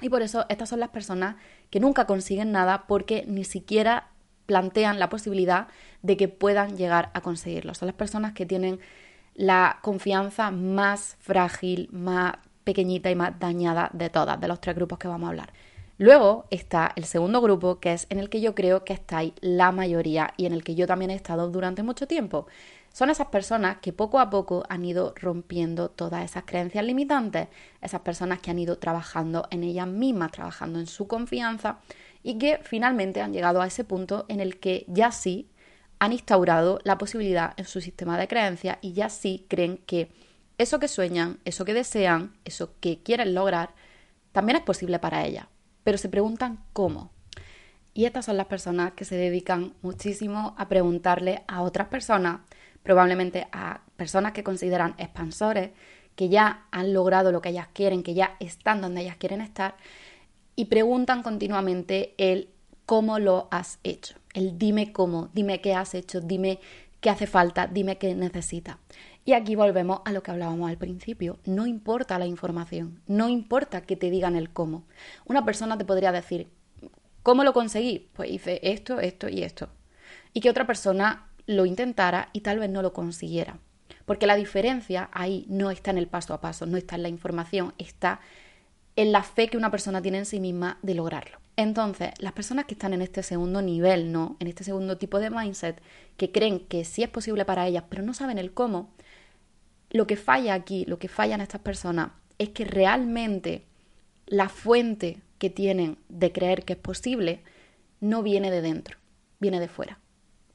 Y 0.00 0.08
por 0.08 0.22
eso 0.22 0.46
estas 0.48 0.68
son 0.68 0.80
las 0.80 0.88
personas 0.88 1.36
que 1.70 1.80
nunca 1.80 2.06
consiguen 2.06 2.52
nada 2.52 2.86
porque 2.86 3.24
ni 3.26 3.44
siquiera 3.44 4.08
plantean 4.46 4.98
la 4.98 5.08
posibilidad 5.08 5.68
de 6.02 6.16
que 6.16 6.28
puedan 6.28 6.76
llegar 6.76 7.10
a 7.14 7.20
conseguirlo. 7.20 7.74
Son 7.74 7.86
las 7.86 7.94
personas 7.94 8.32
que 8.32 8.46
tienen 8.46 8.80
la 9.34 9.78
confianza 9.82 10.50
más 10.50 11.16
frágil, 11.20 11.88
más 11.92 12.34
pequeñita 12.64 13.10
y 13.10 13.14
más 13.14 13.38
dañada 13.38 13.90
de 13.92 14.10
todas, 14.10 14.40
de 14.40 14.48
los 14.48 14.60
tres 14.60 14.74
grupos 14.74 14.98
que 14.98 15.08
vamos 15.08 15.26
a 15.26 15.30
hablar. 15.30 15.52
Luego 16.00 16.46
está 16.48 16.92
el 16.96 17.04
segundo 17.04 17.42
grupo, 17.42 17.78
que 17.78 17.92
es 17.92 18.06
en 18.08 18.18
el 18.18 18.30
que 18.30 18.40
yo 18.40 18.54
creo 18.54 18.84
que 18.84 18.94
estáis 18.94 19.34
la 19.42 19.70
mayoría 19.70 20.32
y 20.38 20.46
en 20.46 20.54
el 20.54 20.64
que 20.64 20.74
yo 20.74 20.86
también 20.86 21.10
he 21.10 21.14
estado 21.14 21.50
durante 21.50 21.82
mucho 21.82 22.06
tiempo. 22.06 22.46
Son 22.90 23.10
esas 23.10 23.26
personas 23.26 23.80
que 23.82 23.92
poco 23.92 24.18
a 24.18 24.30
poco 24.30 24.64
han 24.70 24.82
ido 24.86 25.12
rompiendo 25.14 25.90
todas 25.90 26.24
esas 26.24 26.44
creencias 26.44 26.86
limitantes, 26.86 27.48
esas 27.82 28.00
personas 28.00 28.40
que 28.40 28.50
han 28.50 28.58
ido 28.58 28.78
trabajando 28.78 29.46
en 29.50 29.62
ellas 29.62 29.88
mismas, 29.88 30.32
trabajando 30.32 30.78
en 30.78 30.86
su 30.86 31.06
confianza 31.06 31.80
y 32.22 32.38
que 32.38 32.60
finalmente 32.62 33.20
han 33.20 33.34
llegado 33.34 33.60
a 33.60 33.66
ese 33.66 33.84
punto 33.84 34.24
en 34.28 34.40
el 34.40 34.58
que 34.58 34.86
ya 34.88 35.12
sí 35.12 35.50
han 35.98 36.14
instaurado 36.14 36.78
la 36.82 36.96
posibilidad 36.96 37.52
en 37.58 37.66
su 37.66 37.82
sistema 37.82 38.16
de 38.16 38.26
creencias 38.26 38.78
y 38.80 38.94
ya 38.94 39.10
sí 39.10 39.44
creen 39.50 39.76
que 39.76 40.10
eso 40.56 40.78
que 40.78 40.88
sueñan, 40.88 41.40
eso 41.44 41.66
que 41.66 41.74
desean, 41.74 42.32
eso 42.46 42.72
que 42.80 43.02
quieren 43.02 43.34
lograr, 43.34 43.74
también 44.32 44.56
es 44.56 44.62
posible 44.62 44.98
para 44.98 45.26
ellas 45.26 45.46
pero 45.84 45.98
se 45.98 46.08
preguntan 46.08 46.60
cómo. 46.72 47.10
Y 47.92 48.04
estas 48.04 48.26
son 48.26 48.36
las 48.36 48.46
personas 48.46 48.92
que 48.92 49.04
se 49.04 49.16
dedican 49.16 49.74
muchísimo 49.82 50.54
a 50.56 50.68
preguntarle 50.68 51.42
a 51.48 51.62
otras 51.62 51.88
personas, 51.88 52.40
probablemente 52.82 53.48
a 53.52 53.80
personas 53.96 54.32
que 54.32 54.44
consideran 54.44 54.94
expansores, 54.98 55.70
que 56.14 56.28
ya 56.28 56.66
han 56.70 56.92
logrado 56.92 57.32
lo 57.32 57.40
que 57.40 57.50
ellas 57.50 57.68
quieren, 57.72 58.02
que 58.02 58.14
ya 58.14 58.36
están 58.40 58.80
donde 58.80 59.02
ellas 59.02 59.16
quieren 59.16 59.40
estar, 59.40 59.76
y 60.56 60.66
preguntan 60.66 61.22
continuamente 61.22 62.14
el 62.18 62.50
cómo 62.86 63.18
lo 63.18 63.48
has 63.50 63.78
hecho, 63.82 64.16
el 64.34 64.58
dime 64.58 64.92
cómo, 64.92 65.30
dime 65.32 65.60
qué 65.60 65.74
has 65.74 65.94
hecho, 65.94 66.20
dime 66.20 66.58
qué 67.00 67.10
hace 67.10 67.26
falta, 67.26 67.66
dime 67.66 67.98
qué 67.98 68.14
necesita. 68.14 68.78
Y 69.30 69.32
aquí 69.32 69.54
volvemos 69.54 70.00
a 70.04 70.10
lo 70.10 70.24
que 70.24 70.32
hablábamos 70.32 70.68
al 70.68 70.76
principio. 70.76 71.38
No 71.44 71.68
importa 71.68 72.18
la 72.18 72.26
información, 72.26 73.00
no 73.06 73.28
importa 73.28 73.82
que 73.82 73.94
te 73.94 74.10
digan 74.10 74.34
el 74.34 74.50
cómo. 74.50 74.88
Una 75.24 75.44
persona 75.44 75.78
te 75.78 75.84
podría 75.84 76.10
decir, 76.10 76.48
¿cómo 77.22 77.44
lo 77.44 77.52
conseguí? 77.52 78.10
Pues 78.14 78.28
hice 78.28 78.58
esto, 78.60 78.98
esto 78.98 79.28
y 79.28 79.44
esto. 79.44 79.68
Y 80.32 80.40
que 80.40 80.50
otra 80.50 80.66
persona 80.66 81.28
lo 81.46 81.64
intentara 81.64 82.30
y 82.32 82.40
tal 82.40 82.58
vez 82.58 82.70
no 82.70 82.82
lo 82.82 82.92
consiguiera. 82.92 83.60
Porque 84.04 84.26
la 84.26 84.34
diferencia 84.34 85.08
ahí 85.12 85.46
no 85.48 85.70
está 85.70 85.92
en 85.92 85.98
el 85.98 86.08
paso 86.08 86.34
a 86.34 86.40
paso, 86.40 86.66
no 86.66 86.76
está 86.76 86.96
en 86.96 87.04
la 87.04 87.08
información, 87.08 87.72
está 87.78 88.18
en 88.96 89.12
la 89.12 89.22
fe 89.22 89.46
que 89.46 89.56
una 89.56 89.70
persona 89.70 90.02
tiene 90.02 90.18
en 90.18 90.26
sí 90.26 90.40
misma 90.40 90.80
de 90.82 90.96
lograrlo. 90.96 91.38
Entonces, 91.54 92.10
las 92.18 92.32
personas 92.32 92.64
que 92.64 92.74
están 92.74 92.94
en 92.94 93.02
este 93.02 93.22
segundo 93.22 93.62
nivel, 93.62 94.10
¿no? 94.10 94.36
En 94.40 94.48
este 94.48 94.64
segundo 94.64 94.98
tipo 94.98 95.20
de 95.20 95.30
mindset, 95.30 95.80
que 96.16 96.32
creen 96.32 96.66
que 96.66 96.84
sí 96.84 97.04
es 97.04 97.08
posible 97.08 97.44
para 97.44 97.68
ellas, 97.68 97.84
pero 97.88 98.02
no 98.02 98.12
saben 98.12 98.38
el 98.38 98.52
cómo, 98.52 98.90
lo 99.90 100.06
que 100.06 100.16
falla 100.16 100.54
aquí, 100.54 100.84
lo 100.86 100.98
que 100.98 101.08
fallan 101.08 101.40
estas 101.40 101.60
personas, 101.60 102.12
es 102.38 102.50
que 102.50 102.64
realmente 102.64 103.64
la 104.26 104.48
fuente 104.48 105.20
que 105.38 105.50
tienen 105.50 105.98
de 106.08 106.32
creer 106.32 106.64
que 106.64 106.74
es 106.74 106.78
posible 106.78 107.42
no 108.00 108.22
viene 108.22 108.50
de 108.50 108.62
dentro, 108.62 108.96
viene 109.40 109.60
de 109.60 109.68
fuera. 109.68 109.98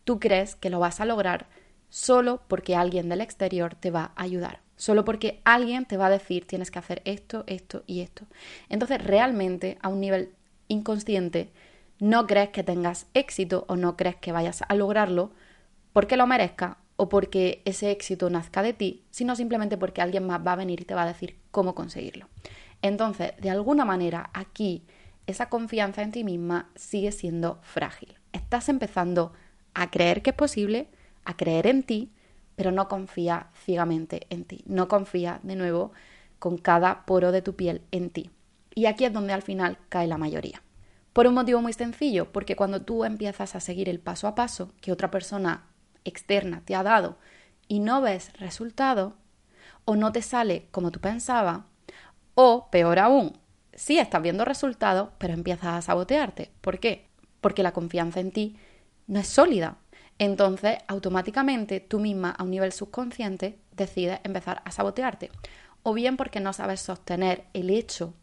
Tú 0.04 0.20
crees 0.20 0.56
que 0.56 0.70
lo 0.70 0.80
vas 0.80 1.00
a 1.00 1.06
lograr 1.06 1.48
solo 1.90 2.42
porque 2.48 2.76
alguien 2.76 3.10
del 3.10 3.22
exterior 3.22 3.76
te 3.76 3.92
va 3.92 4.14
a 4.16 4.24
ayudar, 4.24 4.62
solo 4.76 5.06
porque 5.06 5.42
alguien 5.44 5.86
te 5.86 5.98
va 5.98 6.08
a 6.08 6.12
decir 6.12 6.48
tienes 6.48 6.72
que 6.72 6.80
hacer 6.80 7.02
esto, 7.06 7.44
esto 7.48 7.84
y 7.88 8.02
esto. 8.02 8.26
Entonces 8.70 9.04
realmente 9.04 9.78
a 9.82 9.90
un 9.90 10.00
nivel 10.00 10.34
inconsciente 10.68 11.52
no 12.00 12.28
crees 12.28 12.50
que 12.50 12.64
tengas 12.64 13.08
éxito 13.14 13.66
o 13.68 13.76
no 13.76 13.96
crees 13.96 14.16
que 14.18 14.32
vayas 14.32 14.64
a 14.68 14.76
lograrlo 14.76 15.32
porque 15.94 16.18
lo 16.18 16.28
merezca 16.28 16.78
o 16.98 17.10
porque 17.10 17.62
ese 17.66 17.92
éxito 17.92 18.30
nazca 18.30 18.62
de 18.62 18.74
ti, 18.74 19.06
sino 19.12 19.36
simplemente 19.36 19.78
porque 19.78 20.02
alguien 20.02 20.26
más 20.26 20.46
va 20.46 20.54
a 20.54 20.58
venir 20.58 20.82
y 20.82 20.86
te 20.86 20.96
va 20.96 21.04
a 21.04 21.08
decir 21.08 21.38
cómo 21.52 21.76
conseguirlo. 21.76 22.28
Entonces, 22.82 23.34
de 23.40 23.50
alguna 23.50 23.86
manera, 23.86 24.30
aquí 24.34 24.84
esa 25.28 25.50
confianza 25.50 26.02
en 26.04 26.12
ti 26.12 26.24
misma 26.24 26.70
sigue 26.76 27.12
siendo 27.12 27.60
frágil. 27.64 28.16
Estás 28.32 28.70
empezando 28.70 29.34
a 29.74 29.90
creer 29.90 30.22
que 30.22 30.30
es 30.30 30.36
posible, 30.36 30.88
a 31.26 31.36
creer 31.36 31.68
en 31.68 31.84
ti, 31.84 32.12
pero 32.56 32.72
no 32.72 32.88
confía 32.88 33.48
ciegamente 33.66 34.28
en 34.30 34.46
ti. 34.46 34.64
No 34.66 34.88
confía 34.88 35.40
de 35.44 35.56
nuevo 35.56 35.92
con 36.40 36.58
cada 36.58 37.06
poro 37.06 37.32
de 37.32 37.42
tu 37.42 37.56
piel 37.56 37.82
en 37.92 38.10
ti. 38.10 38.30
Y 38.74 38.86
aquí 38.86 39.06
es 39.06 39.14
donde 39.14 39.34
al 39.34 39.42
final 39.42 39.78
cae 39.90 40.08
la 40.08 40.18
mayoría. 40.18 40.62
Por 41.12 41.28
un 41.28 41.34
motivo 41.34 41.62
muy 41.62 41.74
sencillo, 41.74 42.32
porque 42.32 42.56
cuando 42.56 42.82
tú 42.82 43.06
empiezas 43.06 43.56
a 43.56 43.62
seguir 43.62 43.88
el 43.90 44.00
paso 44.00 44.28
a 44.28 44.36
paso 44.36 44.74
que 44.82 44.92
otra 44.92 45.12
persona 45.12 45.64
externa 46.06 46.62
te 46.64 46.76
ha 46.76 46.84
dado 46.84 47.18
y 47.68 47.80
no 47.80 48.02
ves 48.02 48.32
resultado, 48.40 49.16
o 49.84 49.96
no 49.96 50.12
te 50.12 50.22
sale 50.22 50.68
como 50.72 50.92
tú 50.92 51.00
pensabas, 51.00 51.62
o 52.36 52.70
peor 52.70 53.00
aún, 53.00 53.38
sí 53.74 54.00
estás 54.00 54.22
viendo 54.22 54.46
resultados, 54.46 55.10
pero 55.18 55.34
empiezas 55.34 55.76
a 55.76 55.82
sabotearte. 55.82 56.52
¿Por 56.62 56.80
qué? 56.80 57.08
Porque 57.42 57.64
la 57.64 57.74
confianza 57.74 58.20
en 58.20 58.32
ti 58.32 58.58
no 59.08 59.20
es 59.20 59.28
sólida. 59.28 59.78
Entonces, 60.18 60.78
automáticamente 60.88 61.80
tú 61.82 62.00
misma 62.00 62.32
a 62.32 62.44
un 62.44 62.52
nivel 62.52 62.72
subconsciente 62.72 63.60
decides 63.72 64.20
empezar 64.24 64.62
a 64.66 64.72
sabotearte. 64.72 65.30
O 65.84 65.94
bien 65.94 66.18
porque 66.18 66.40
no 66.40 66.54
sabes 66.54 66.82
sostener 66.82 67.46
el 67.54 67.70
hecho 67.70 68.14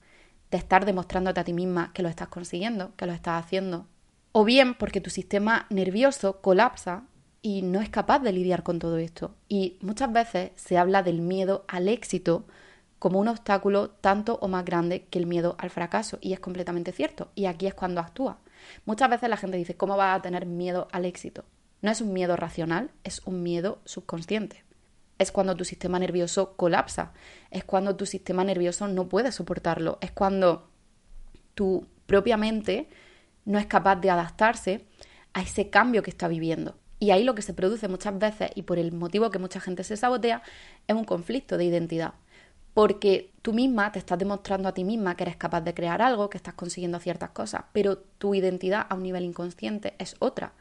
de 0.50 0.58
estar 0.58 0.84
demostrándote 0.84 1.40
a 1.40 1.44
ti 1.44 1.52
misma 1.52 1.92
que 1.92 2.02
lo 2.02 2.08
estás 2.08 2.28
consiguiendo, 2.28 2.92
que 2.96 3.06
lo 3.06 3.12
estás 3.12 3.44
haciendo. 3.44 3.86
O 4.32 4.44
bien 4.44 4.74
porque 4.74 5.00
tu 5.00 5.10
sistema 5.10 5.66
nervioso 5.70 6.40
colapsa 6.40 7.04
y 7.42 7.62
no 7.62 7.80
es 7.80 7.90
capaz 7.90 8.20
de 8.20 8.32
lidiar 8.32 8.62
con 8.62 8.78
todo 8.78 8.98
esto. 8.98 9.34
Y 9.48 9.76
muchas 9.80 10.12
veces 10.12 10.52
se 10.54 10.78
habla 10.78 11.02
del 11.02 11.20
miedo 11.20 11.64
al 11.66 11.88
éxito 11.88 12.46
como 13.00 13.18
un 13.18 13.26
obstáculo 13.26 13.90
tanto 13.90 14.38
o 14.40 14.46
más 14.46 14.64
grande 14.64 15.06
que 15.06 15.18
el 15.18 15.26
miedo 15.26 15.56
al 15.58 15.70
fracaso. 15.70 16.18
Y 16.20 16.32
es 16.32 16.40
completamente 16.40 16.92
cierto. 16.92 17.32
Y 17.34 17.46
aquí 17.46 17.66
es 17.66 17.74
cuando 17.74 18.00
actúa. 18.00 18.38
Muchas 18.86 19.10
veces 19.10 19.28
la 19.28 19.36
gente 19.36 19.56
dice, 19.56 19.76
¿cómo 19.76 19.96
va 19.96 20.14
a 20.14 20.22
tener 20.22 20.46
miedo 20.46 20.86
al 20.92 21.04
éxito? 21.04 21.44
No 21.80 21.90
es 21.90 22.00
un 22.00 22.12
miedo 22.12 22.36
racional, 22.36 22.92
es 23.02 23.20
un 23.26 23.42
miedo 23.42 23.80
subconsciente. 23.84 24.64
Es 25.18 25.32
cuando 25.32 25.56
tu 25.56 25.64
sistema 25.64 25.98
nervioso 25.98 26.56
colapsa, 26.56 27.12
es 27.50 27.64
cuando 27.64 27.96
tu 27.96 28.06
sistema 28.06 28.44
nervioso 28.44 28.86
no 28.86 29.08
puede 29.08 29.32
soportarlo, 29.32 29.98
es 30.00 30.12
cuando 30.12 30.70
tu 31.54 31.88
propia 32.06 32.36
mente 32.36 32.88
no 33.44 33.58
es 33.58 33.66
capaz 33.66 33.96
de 33.96 34.10
adaptarse 34.10 34.86
a 35.32 35.42
ese 35.42 35.70
cambio 35.70 36.04
que 36.04 36.10
está 36.10 36.28
viviendo. 36.28 36.76
Y 37.02 37.10
ahí 37.10 37.24
lo 37.24 37.34
que 37.34 37.42
se 37.42 37.52
produce 37.52 37.88
muchas 37.88 38.16
veces, 38.16 38.52
y 38.54 38.62
por 38.62 38.78
el 38.78 38.92
motivo 38.92 39.28
que 39.32 39.40
mucha 39.40 39.58
gente 39.58 39.82
se 39.82 39.96
sabotea, 39.96 40.40
es 40.86 40.94
un 40.94 41.02
conflicto 41.02 41.58
de 41.58 41.64
identidad. 41.64 42.14
Porque 42.74 43.32
tú 43.42 43.52
misma 43.52 43.90
te 43.90 43.98
estás 43.98 44.20
demostrando 44.20 44.68
a 44.68 44.72
ti 44.72 44.84
misma 44.84 45.16
que 45.16 45.24
eres 45.24 45.34
capaz 45.34 45.62
de 45.62 45.74
crear 45.74 46.00
algo, 46.00 46.30
que 46.30 46.36
estás 46.36 46.54
consiguiendo 46.54 47.00
ciertas 47.00 47.30
cosas, 47.30 47.64
pero 47.72 47.98
tu 47.98 48.36
identidad 48.36 48.86
a 48.88 48.94
un 48.94 49.02
nivel 49.02 49.24
inconsciente 49.24 49.94
es 49.98 50.14
otra. 50.20 50.52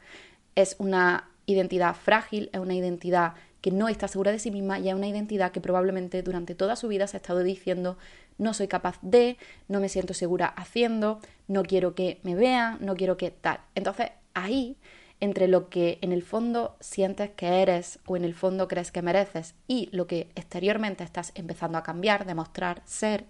Es 0.56 0.74
una 0.80 1.30
identidad 1.46 1.94
frágil, 1.94 2.50
es 2.52 2.58
una 2.58 2.74
identidad 2.74 3.34
que 3.60 3.70
no 3.70 3.88
está 3.88 4.08
segura 4.08 4.32
de 4.32 4.40
sí 4.40 4.50
misma 4.50 4.80
y 4.80 4.88
es 4.88 4.96
una 4.96 5.06
identidad 5.06 5.52
que 5.52 5.60
probablemente 5.60 6.24
durante 6.24 6.56
toda 6.56 6.74
su 6.74 6.88
vida 6.88 7.06
se 7.06 7.18
ha 7.18 7.20
estado 7.20 7.44
diciendo 7.44 7.98
no 8.38 8.52
soy 8.52 8.66
capaz 8.66 8.98
de, 9.00 9.36
no 9.68 9.78
me 9.78 9.88
siento 9.88 10.12
segura 10.12 10.46
haciendo, 10.46 11.20
no 11.46 11.62
quiero 11.62 11.94
que 11.94 12.18
me 12.24 12.34
vean, 12.34 12.78
no 12.80 12.96
quiero 12.96 13.16
que 13.16 13.30
tal. 13.30 13.60
Entonces 13.76 14.10
ahí 14.34 14.76
entre 15.22 15.46
lo 15.46 15.68
que 15.68 16.00
en 16.02 16.10
el 16.10 16.24
fondo 16.24 16.74
sientes 16.80 17.30
que 17.30 17.62
eres 17.62 18.00
o 18.06 18.16
en 18.16 18.24
el 18.24 18.34
fondo 18.34 18.66
crees 18.66 18.90
que 18.90 19.02
mereces 19.02 19.54
y 19.68 19.88
lo 19.92 20.08
que 20.08 20.28
exteriormente 20.34 21.04
estás 21.04 21.30
empezando 21.36 21.78
a 21.78 21.84
cambiar, 21.84 22.26
demostrar, 22.26 22.82
ser, 22.86 23.26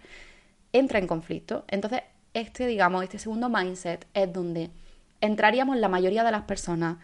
entra 0.71 0.97
en 0.97 1.05
conflicto. 1.05 1.65
Entonces, 1.67 2.01
este, 2.33 2.65
digamos, 2.65 3.03
este 3.03 3.19
segundo 3.19 3.47
mindset 3.47 4.07
es 4.15 4.33
donde 4.33 4.71
entraríamos 5.21 5.77
la 5.77 5.87
mayoría 5.87 6.23
de 6.23 6.31
las 6.31 6.45
personas, 6.45 6.97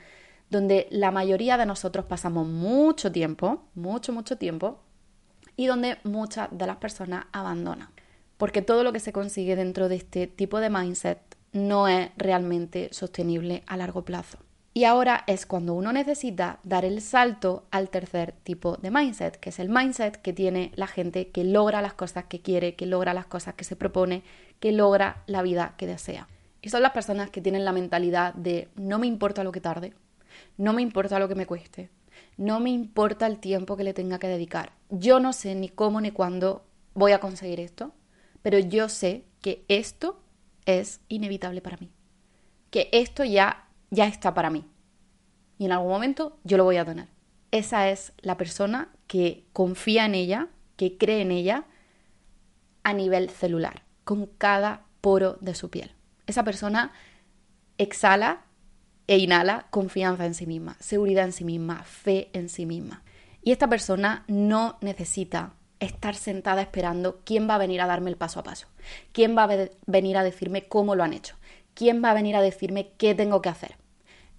donde 0.49 0.87
la 0.89 1.11
mayoría 1.11 1.55
de 1.57 1.67
nosotros 1.67 2.05
pasamos 2.05 2.47
mucho 2.47 3.11
tiempo, 3.11 3.65
mucho, 3.75 4.11
mucho 4.11 4.39
tiempo, 4.39 4.79
y 5.55 5.67
donde 5.67 5.99
muchas 6.03 6.49
de 6.49 6.65
las 6.65 6.77
personas 6.77 7.25
abandonan. 7.31 7.89
Porque 8.37 8.63
todo 8.63 8.83
lo 8.83 8.91
que 8.91 8.99
se 8.99 9.13
consigue 9.13 9.55
dentro 9.55 9.87
de 9.87 9.97
este 9.97 10.25
tipo 10.25 10.59
de 10.59 10.71
mindset 10.71 11.19
no 11.51 11.87
es 11.87 12.09
realmente 12.17 12.89
sostenible 12.91 13.61
a 13.67 13.77
largo 13.77 14.03
plazo. 14.03 14.39
Y 14.73 14.83
ahora 14.83 15.23
es 15.25 15.45
cuando 15.45 15.73
uno 15.73 15.91
necesita 15.91 16.59
dar 16.63 16.85
el 16.85 17.01
salto 17.01 17.65
al 17.71 17.89
tercer 17.89 18.33
tipo 18.43 18.77
de 18.77 18.91
mindset, 18.91 19.35
que 19.37 19.49
es 19.49 19.59
el 19.59 19.69
mindset 19.69 20.15
que 20.21 20.31
tiene 20.31 20.71
la 20.75 20.87
gente 20.87 21.29
que 21.29 21.43
logra 21.43 21.81
las 21.81 21.93
cosas 21.93 22.25
que 22.25 22.41
quiere, 22.41 22.75
que 22.75 22.85
logra 22.85 23.13
las 23.13 23.25
cosas 23.25 23.55
que 23.55 23.63
se 23.63 23.75
propone, 23.75 24.23
que 24.59 24.71
logra 24.71 25.23
la 25.25 25.41
vida 25.41 25.73
que 25.77 25.87
desea. 25.87 26.27
Y 26.61 26.69
son 26.69 26.83
las 26.83 26.91
personas 26.91 27.29
que 27.31 27.41
tienen 27.41 27.65
la 27.65 27.71
mentalidad 27.71 28.33
de 28.35 28.69
no 28.75 28.99
me 28.99 29.07
importa 29.07 29.43
lo 29.43 29.51
que 29.51 29.61
tarde, 29.61 29.93
no 30.57 30.73
me 30.73 30.81
importa 30.81 31.17
lo 31.17 31.27
que 31.27 31.35
me 31.35 31.47
cueste, 31.47 31.89
no 32.37 32.59
me 32.59 32.69
importa 32.69 33.25
el 33.25 33.39
tiempo 33.39 33.75
que 33.75 33.83
le 33.83 33.93
tenga 33.93 34.19
que 34.19 34.27
dedicar. 34.27 34.73
Yo 34.89 35.19
no 35.19 35.33
sé 35.33 35.55
ni 35.55 35.69
cómo 35.69 35.99
ni 35.99 36.11
cuándo 36.11 36.63
voy 36.93 37.11
a 37.13 37.19
conseguir 37.19 37.59
esto, 37.59 37.91
pero 38.43 38.59
yo 38.59 38.87
sé 38.87 39.25
que 39.41 39.65
esto 39.67 40.21
es 40.65 41.01
inevitable 41.09 41.61
para 41.61 41.77
mí. 41.77 41.89
Que 42.69 42.89
esto 42.91 43.23
ya 43.23 43.68
ya 43.89 44.07
está 44.07 44.33
para 44.33 44.49
mí. 44.49 44.65
Y 45.57 45.65
en 45.65 45.71
algún 45.71 45.89
momento 45.89 46.37
yo 46.43 46.57
lo 46.57 46.63
voy 46.63 46.77
a 46.77 46.85
tener. 46.85 47.07
Esa 47.51 47.89
es 47.89 48.13
la 48.19 48.37
persona 48.37 48.89
que 49.07 49.45
confía 49.53 50.05
en 50.05 50.15
ella, 50.15 50.47
que 50.75 50.97
cree 50.97 51.21
en 51.21 51.31
ella 51.31 51.65
a 52.83 52.93
nivel 52.93 53.29
celular, 53.29 53.83
con 54.03 54.27
cada 54.27 54.85
poro 55.01 55.37
de 55.41 55.55
su 55.55 55.69
piel. 55.69 55.91
Esa 56.27 56.43
persona 56.43 56.93
exhala 57.77 58.45
e 59.07 59.17
inhala 59.17 59.67
confianza 59.71 60.25
en 60.25 60.35
sí 60.35 60.45
misma, 60.45 60.77
seguridad 60.79 61.25
en 61.25 61.31
sí 61.33 61.43
misma, 61.43 61.83
fe 61.83 62.29
en 62.33 62.49
sí 62.49 62.65
misma. 62.65 63.03
Y 63.41 63.51
esta 63.51 63.67
persona 63.67 64.23
no 64.27 64.77
necesita 64.81 65.53
estar 65.79 66.13
sentada 66.15 66.61
esperando 66.61 67.21
quién 67.23 67.49
va 67.49 67.55
a 67.55 67.59
venir 67.59 67.81
a 67.81 67.87
darme 67.87 68.09
el 68.09 68.17
paso 68.17 68.39
a 68.39 68.43
paso, 68.43 68.67
quién 69.11 69.35
va 69.35 69.45
a 69.45 69.69
venir 69.87 70.17
a 70.17 70.23
decirme 70.23 70.67
cómo 70.67 70.93
lo 70.93 71.03
han 71.03 71.13
hecho, 71.13 71.35
quién 71.79 72.03
va 72.03 72.11
a 72.11 72.13
venir 72.13 72.35
a 72.35 72.41
decirme 72.41 72.91
qué 72.97 73.15
tengo 73.15 73.41
que 73.41 73.49
hacer 73.49 73.79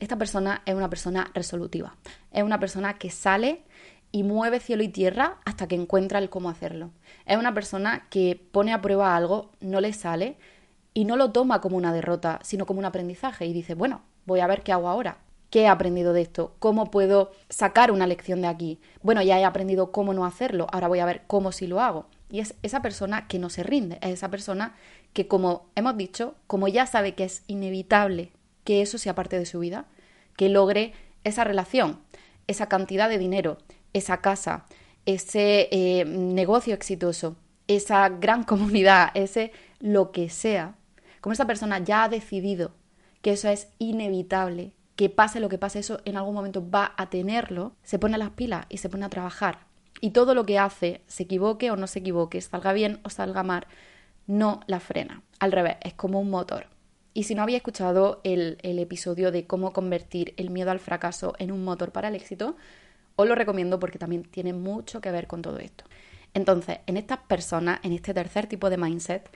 esta 0.00 0.16
persona 0.16 0.62
es 0.64 0.74
una 0.74 0.90
persona 0.90 1.30
resolutiva, 1.34 1.94
es 2.32 2.42
una 2.42 2.58
persona 2.58 2.94
que 2.94 3.10
sale 3.10 3.62
y 4.10 4.24
mueve 4.24 4.58
cielo 4.58 4.82
y 4.82 4.88
tierra 4.88 5.36
hasta 5.44 5.68
que 5.68 5.76
encuentra 5.76 6.18
el 6.18 6.30
cómo 6.30 6.48
hacerlo. 6.48 6.90
Es 7.26 7.36
una 7.36 7.54
persona 7.54 8.06
que 8.10 8.42
pone 8.50 8.72
a 8.72 8.80
prueba 8.80 9.14
algo, 9.14 9.52
no 9.60 9.80
le 9.80 9.92
sale 9.92 10.36
y 10.94 11.04
no 11.04 11.16
lo 11.16 11.30
toma 11.30 11.60
como 11.60 11.76
una 11.76 11.92
derrota, 11.92 12.40
sino 12.42 12.66
como 12.66 12.80
un 12.80 12.86
aprendizaje 12.86 13.46
y 13.46 13.52
dice, 13.52 13.74
bueno, 13.74 14.00
voy 14.24 14.40
a 14.40 14.46
ver 14.46 14.62
qué 14.62 14.72
hago 14.72 14.88
ahora. 14.88 15.18
¿Qué 15.50 15.62
he 15.62 15.68
aprendido 15.68 16.12
de 16.12 16.22
esto? 16.22 16.54
¿Cómo 16.60 16.90
puedo 16.90 17.32
sacar 17.48 17.90
una 17.90 18.06
lección 18.06 18.40
de 18.40 18.48
aquí? 18.48 18.80
Bueno, 19.02 19.20
ya 19.20 19.38
he 19.38 19.44
aprendido 19.44 19.92
cómo 19.92 20.14
no 20.14 20.24
hacerlo, 20.24 20.66
ahora 20.72 20.88
voy 20.88 21.00
a 21.00 21.04
ver 21.04 21.22
cómo 21.26 21.52
sí 21.52 21.66
lo 21.66 21.80
hago. 21.80 22.06
Y 22.30 22.40
es 22.40 22.54
esa 22.62 22.80
persona 22.82 23.26
que 23.26 23.38
no 23.38 23.50
se 23.50 23.62
rinde, 23.62 23.98
es 24.02 24.10
esa 24.10 24.30
persona 24.30 24.74
que, 25.12 25.26
como 25.26 25.66
hemos 25.74 25.96
dicho, 25.96 26.34
como 26.46 26.68
ya 26.68 26.86
sabe 26.86 27.14
que 27.14 27.24
es 27.24 27.42
inevitable 27.48 28.32
que 28.64 28.82
eso 28.82 28.98
sea 28.98 29.14
parte 29.14 29.38
de 29.38 29.46
su 29.46 29.58
vida, 29.58 29.86
que 30.36 30.48
logre 30.48 30.92
esa 31.24 31.44
relación, 31.44 32.00
esa 32.46 32.68
cantidad 32.68 33.08
de 33.08 33.18
dinero, 33.18 33.58
esa 33.92 34.18
casa, 34.20 34.66
ese 35.06 35.68
eh, 35.70 36.04
negocio 36.04 36.74
exitoso, 36.74 37.36
esa 37.66 38.08
gran 38.08 38.44
comunidad, 38.44 39.10
ese 39.14 39.52
lo 39.80 40.12
que 40.12 40.28
sea. 40.30 40.76
Como 41.20 41.32
esa 41.32 41.46
persona 41.46 41.78
ya 41.78 42.04
ha 42.04 42.08
decidido 42.08 42.72
que 43.22 43.32
eso 43.32 43.48
es 43.48 43.68
inevitable, 43.78 44.72
que 44.96 45.10
pase 45.10 45.40
lo 45.40 45.48
que 45.48 45.58
pase, 45.58 45.78
eso 45.78 46.00
en 46.04 46.16
algún 46.16 46.34
momento 46.34 46.68
va 46.68 46.94
a 46.96 47.10
tenerlo, 47.10 47.74
se 47.82 47.98
pone 47.98 48.18
las 48.18 48.30
pilas 48.30 48.66
y 48.68 48.78
se 48.78 48.88
pone 48.88 49.04
a 49.04 49.10
trabajar. 49.10 49.69
Y 50.00 50.10
todo 50.10 50.34
lo 50.34 50.46
que 50.46 50.58
hace, 50.58 51.02
se 51.06 51.24
equivoque 51.24 51.70
o 51.70 51.76
no 51.76 51.86
se 51.86 51.98
equivoque, 51.98 52.40
salga 52.40 52.72
bien 52.72 53.00
o 53.04 53.10
salga 53.10 53.42
mal, 53.42 53.66
no 54.26 54.60
la 54.66 54.80
frena. 54.80 55.22
Al 55.38 55.52
revés, 55.52 55.76
es 55.82 55.94
como 55.94 56.20
un 56.20 56.30
motor. 56.30 56.66
Y 57.12 57.24
si 57.24 57.34
no 57.34 57.42
había 57.42 57.56
escuchado 57.56 58.20
el, 58.22 58.58
episodio 58.62 59.32
de 59.32 59.46
cómo 59.46 59.72
convertir 59.72 60.32
el 60.36 60.50
miedo 60.50 60.70
al 60.70 60.78
fracaso 60.78 61.34
en 61.38 61.50
un 61.50 61.64
motor 61.64 61.92
para 61.92 62.08
el 62.08 62.14
éxito, 62.14 62.56
os 63.16 63.28
lo 63.28 63.34
recomiendo 63.34 63.80
porque 63.80 63.98
también 63.98 64.22
tiene 64.22 64.52
mucho 64.52 65.00
que 65.00 65.10
ver 65.10 65.26
con 65.26 65.42
todo 65.42 65.58
esto. 65.58 65.84
Entonces, 66.32 66.78
en 66.86 66.96
estas 66.96 67.18
personas, 67.18 67.80
en 67.82 67.92
este 67.92 68.14
tercer 68.14 68.46
tipo 68.46 68.70
de 68.70 68.78
mindset, 68.78 69.28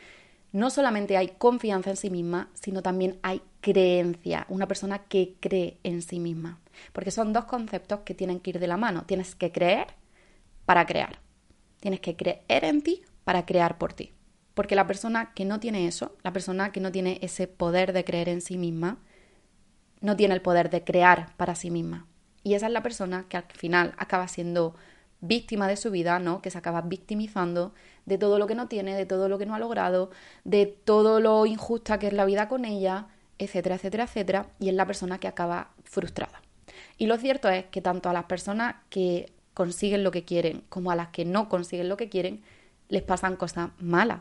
no 0.52 0.70
solamente 0.70 1.16
hay 1.16 1.28
confianza 1.36 1.90
en 1.90 1.96
sí 1.96 2.10
misma, 2.10 2.48
sino 2.54 2.80
también 2.80 3.18
hay 3.22 3.42
creencia, 3.60 4.46
una 4.48 4.68
persona 4.68 5.00
que 5.00 5.34
cree 5.40 5.78
en 5.82 6.00
sí 6.00 6.20
misma. 6.20 6.60
Porque 6.92 7.10
son 7.10 7.32
dos 7.32 7.46
conceptos 7.46 8.00
que 8.00 8.14
tienen 8.14 8.38
que 8.38 8.50
ir 8.50 8.60
de 8.60 8.68
la 8.68 8.76
mano. 8.76 9.02
Tienes 9.04 9.34
que 9.34 9.50
creer 9.50 9.88
para 10.66 10.86
crear. 10.86 11.20
Tienes 11.80 12.00
que 12.00 12.16
creer 12.16 12.64
en 12.64 12.82
ti 12.82 13.02
para 13.24 13.46
crear 13.46 13.78
por 13.78 13.92
ti. 13.92 14.12
Porque 14.54 14.76
la 14.76 14.86
persona 14.86 15.32
que 15.34 15.44
no 15.44 15.60
tiene 15.60 15.86
eso, 15.86 16.16
la 16.22 16.32
persona 16.32 16.72
que 16.72 16.80
no 16.80 16.92
tiene 16.92 17.18
ese 17.22 17.48
poder 17.48 17.92
de 17.92 18.04
creer 18.04 18.28
en 18.28 18.40
sí 18.40 18.56
misma, 18.56 18.98
no 20.00 20.16
tiene 20.16 20.34
el 20.34 20.42
poder 20.42 20.70
de 20.70 20.84
crear 20.84 21.34
para 21.36 21.54
sí 21.54 21.70
misma. 21.70 22.06
Y 22.42 22.54
esa 22.54 22.66
es 22.66 22.72
la 22.72 22.82
persona 22.82 23.26
que 23.28 23.38
al 23.38 23.44
final 23.44 23.94
acaba 23.96 24.28
siendo 24.28 24.76
víctima 25.20 25.66
de 25.66 25.76
su 25.76 25.90
vida, 25.90 26.18
¿no? 26.18 26.42
Que 26.42 26.50
se 26.50 26.58
acaba 26.58 26.82
victimizando 26.82 27.72
de 28.04 28.18
todo 28.18 28.38
lo 28.38 28.46
que 28.46 28.54
no 28.54 28.68
tiene, 28.68 28.94
de 28.94 29.06
todo 29.06 29.28
lo 29.28 29.38
que 29.38 29.46
no 29.46 29.54
ha 29.54 29.58
logrado, 29.58 30.10
de 30.44 30.66
todo 30.66 31.20
lo 31.20 31.46
injusta 31.46 31.98
que 31.98 32.08
es 32.08 32.12
la 32.12 32.26
vida 32.26 32.48
con 32.48 32.66
ella, 32.66 33.06
etcétera, 33.38 33.76
etcétera, 33.76 34.04
etcétera, 34.04 34.46
y 34.60 34.68
es 34.68 34.74
la 34.74 34.86
persona 34.86 35.18
que 35.18 35.28
acaba 35.28 35.70
frustrada. 35.84 36.42
Y 36.98 37.06
lo 37.06 37.16
cierto 37.16 37.48
es 37.48 37.64
que 37.66 37.80
tanto 37.80 38.08
a 38.10 38.12
las 38.12 38.24
personas 38.24 38.76
que 38.90 39.32
consiguen 39.54 40.04
lo 40.04 40.10
que 40.10 40.24
quieren 40.24 40.64
como 40.68 40.90
a 40.90 40.96
las 40.96 41.08
que 41.08 41.24
no 41.24 41.48
consiguen 41.48 41.88
lo 41.88 41.96
que 41.96 42.08
quieren, 42.08 42.42
les 42.88 43.02
pasan 43.02 43.36
cosas 43.36 43.70
malas, 43.78 44.20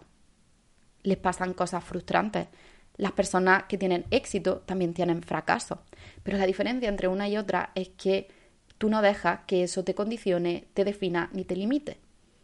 les 1.02 1.18
pasan 1.18 1.54
cosas 1.54 1.84
frustrantes. 1.84 2.48
Las 2.96 3.12
personas 3.12 3.64
que 3.64 3.78
tienen 3.78 4.06
éxito 4.12 4.58
también 4.66 4.94
tienen 4.94 5.24
fracaso. 5.24 5.82
Pero 6.22 6.38
la 6.38 6.46
diferencia 6.46 6.88
entre 6.88 7.08
una 7.08 7.28
y 7.28 7.38
otra 7.38 7.72
es 7.76 7.90
que 7.90 8.28
tú 8.78 8.90
no 8.90 9.02
dejas 9.02 9.42
que 9.48 9.64
eso 9.64 9.84
te 9.84 9.96
condicione, 9.96 10.68
te 10.74 10.86
defina 10.86 11.30
ni 11.34 11.44
te 11.44 11.56
limite. 11.56 11.98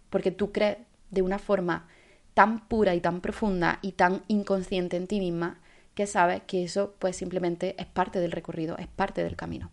Porque 0.09 0.31
tú 0.31 0.51
crees 0.51 0.77
de 1.11 1.21
una 1.21 1.39
forma 1.39 1.87
tan 2.33 2.67
pura 2.67 2.95
y 2.95 3.01
tan 3.01 3.21
profunda 3.21 3.79
y 3.81 3.93
tan 3.93 4.23
inconsciente 4.27 4.97
en 4.97 5.07
ti 5.07 5.19
misma 5.19 5.59
que 5.93 6.07
sabes 6.07 6.41
que 6.47 6.63
eso 6.63 6.95
pues 6.97 7.15
simplemente 7.15 7.75
es 7.77 7.85
parte 7.85 8.19
del 8.19 8.31
recorrido, 8.31 8.77
es 8.77 8.87
parte 8.87 9.23
del 9.23 9.35
camino. 9.35 9.69